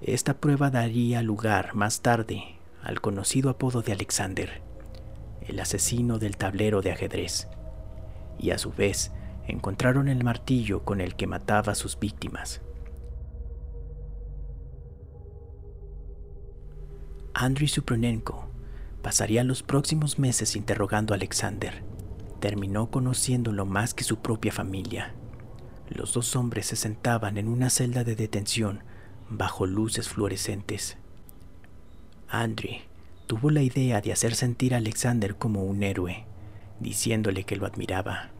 Esta 0.00 0.34
prueba 0.34 0.70
daría 0.70 1.22
lugar 1.22 1.74
más 1.74 2.00
tarde 2.02 2.58
al 2.82 3.00
conocido 3.00 3.50
apodo 3.50 3.82
de 3.82 3.92
Alexander, 3.92 4.62
el 5.40 5.60
asesino 5.60 6.18
del 6.18 6.36
tablero 6.36 6.82
de 6.82 6.92
ajedrez, 6.92 7.48
y 8.38 8.50
a 8.50 8.58
su 8.58 8.72
vez 8.72 9.12
encontraron 9.46 10.08
el 10.08 10.24
martillo 10.24 10.84
con 10.84 11.00
el 11.00 11.14
que 11.14 11.26
mataba 11.26 11.72
a 11.72 11.76
sus 11.76 11.98
víctimas. 11.98 12.60
Andriy 17.34 17.68
Supronenko 17.68 18.46
pasaría 19.02 19.42
los 19.42 19.62
próximos 19.62 20.18
meses 20.18 20.54
interrogando 20.54 21.14
a 21.14 21.16
Alexander. 21.16 21.82
Terminó 22.40 22.90
conociéndolo 22.90 23.64
más 23.64 23.94
que 23.94 24.04
su 24.04 24.18
propia 24.18 24.52
familia. 24.52 25.14
Los 25.88 26.12
dos 26.12 26.36
hombres 26.36 26.66
se 26.66 26.76
sentaban 26.76 27.38
en 27.38 27.48
una 27.48 27.70
celda 27.70 28.04
de 28.04 28.16
detención 28.16 28.84
bajo 29.30 29.66
luces 29.66 30.08
fluorescentes. 30.08 30.98
Andriy 32.28 32.82
tuvo 33.26 33.50
la 33.50 33.62
idea 33.62 34.00
de 34.00 34.12
hacer 34.12 34.34
sentir 34.34 34.74
a 34.74 34.78
Alexander 34.78 35.36
como 35.36 35.64
un 35.64 35.82
héroe, 35.82 36.26
diciéndole 36.80 37.44
que 37.44 37.56
lo 37.56 37.66
admiraba. 37.66 38.30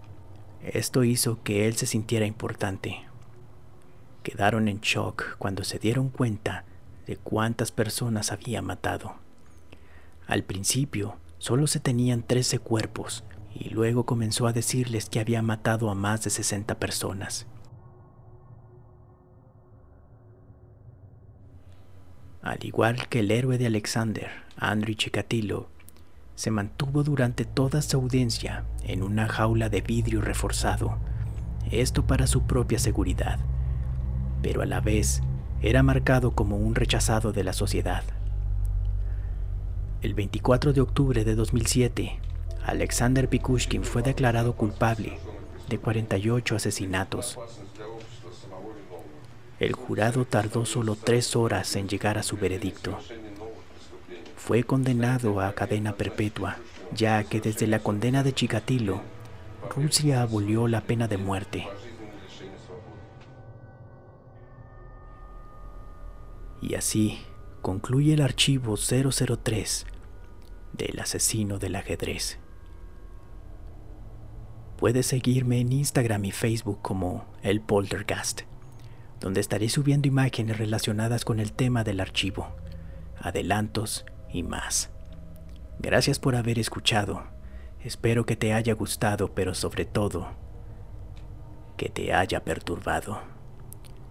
Esto 0.63 1.03
hizo 1.03 1.43
que 1.43 1.67
él 1.67 1.77
se 1.77 1.87
sintiera 1.87 2.27
importante. 2.27 3.03
Quedaron 4.23 4.69
en 4.69 4.81
shock 4.81 5.37
cuando 5.39 5.65
se 5.65 5.79
dieron 5.79 6.11
cuenta 6.11 6.65
de 7.07 7.17
cuántas 7.17 7.73
personas 7.73 8.33
había 8.33 8.63
matado. 8.63 9.15
Al 10.27 10.45
principio 10.45 11.17
solo 11.39 11.67
se 11.67 11.81
tenían 11.81 12.23
13 12.23 12.59
cuerpos 12.59 13.25
y 13.55 13.71
luego 13.71 14.07
comenzó 14.07 14.47
a 14.47 14.53
decirles 14.53 15.09
que 15.09 15.21
había 15.21 15.43
matado 15.43 15.91
a 15.91 15.95
más 15.95 16.25
de 16.25 16.31
60 16.31 16.79
personas. 16.79 17.47
Al 22.43 22.65
igual 22.65 23.09
que 23.09 23.21
el 23.21 23.31
héroe 23.31 23.57
de 23.57 23.67
Alexander, 23.67 24.31
Andrew 24.57 24.97
Chikatilo, 24.97 25.69
se 26.35 26.51
mantuvo 26.51 27.05
durante 27.05 27.45
toda 27.45 27.83
su 27.83 27.97
audiencia 27.99 28.65
en 28.83 29.03
una 29.03 29.29
jaula 29.29 29.69
de 29.69 29.81
vidrio 29.81 30.21
reforzado, 30.21 30.99
esto 31.71 32.07
para 32.07 32.27
su 32.27 32.43
propia 32.43 32.79
seguridad, 32.79 33.39
pero 34.43 34.63
a 34.63 34.67
la 34.67 34.81
vez 34.81 35.23
era 35.63 35.85
marcado 35.85 36.33
como 36.33 36.57
un 36.57 36.75
rechazado 36.75 37.33
de 37.33 37.45
la 37.45 37.53
sociedad. 37.53 38.03
El 40.01 40.15
24 40.15 40.73
de 40.73 40.81
octubre 40.81 41.25
de 41.25 41.37
2007, 41.37 42.19
Alexander 42.67 43.29
Pikushkin 43.29 43.85
fue 43.85 44.03
declarado 44.03 44.55
culpable 44.55 45.19
de 45.69 45.79
48 45.79 46.57
asesinatos. 46.57 47.39
El 49.61 49.75
jurado 49.75 50.25
tardó 50.25 50.67
solo 50.67 50.97
tres 50.97 51.37
horas 51.37 51.77
en 51.77 51.87
llegar 51.87 52.19
a 52.19 52.25
su 52.25 52.37
veredicto. 52.37 52.99
Fue 54.37 54.65
condenado 54.65 55.41
a 55.41 55.53
cadena 55.53 55.93
perpetua, 55.93 56.57
ya 56.93 57.23
que 57.23 57.41
desde 57.41 57.69
la 57.69 57.79
condena 57.79 58.25
de 58.25 58.33
Chikatilo, 58.33 59.01
Rusia 59.77 60.23
abolió 60.23 60.67
la 60.67 60.81
pena 60.81 61.07
de 61.07 61.19
muerte. 61.19 61.69
Y 66.63 66.77
así 66.77 67.19
concluye 67.61 68.15
el 68.15 68.23
archivo 68.23 68.77
003 68.77 69.85
del 70.73 70.99
asesino 71.01 71.59
del 71.59 71.75
ajedrez. 71.75 72.39
Puedes 74.79 75.07
seguirme 75.07 75.61
en 75.61 75.73
Instagram 75.73 76.25
y 76.25 76.31
Facebook 76.31 76.81
como 76.81 77.27
El 77.43 77.61
Poltergast, 77.61 78.43
donde 79.21 79.41
estaré 79.41 79.69
subiendo 79.69 80.07
imágenes 80.07 80.59
relacionadas 80.59 81.25
con 81.25 81.41
el 81.41 81.53
tema 81.53 81.83
del 81.83 82.01
archivo, 82.01 82.49
adelantos 83.21 84.05
y 84.33 84.45
más. 84.45 84.91
Gracias 85.81 86.21
por 86.21 86.37
haber 86.37 86.61
escuchado. 86.61 87.25
Espero 87.81 88.25
que 88.25 88.37
te 88.37 88.53
haya 88.53 88.75
gustado, 88.75 89.35
pero 89.35 89.55
sobre 89.55 89.85
todo, 89.85 90.29
que 91.77 91.89
te 91.89 92.15
haya 92.15 92.45
perturbado. 92.45 93.21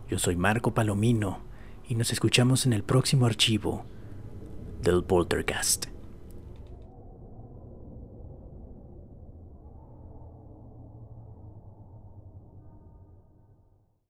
Yo 0.10 0.20
soy 0.20 0.36
Marco 0.36 0.74
Palomino 0.74 1.51
y 1.92 1.96
nos 1.96 2.14
escuchamos 2.14 2.66
en 2.66 2.72
el 2.72 2.84
próximo 2.84 3.26
archivo 3.26 3.86
del 4.82 5.04
Poltergast. 5.04 5.91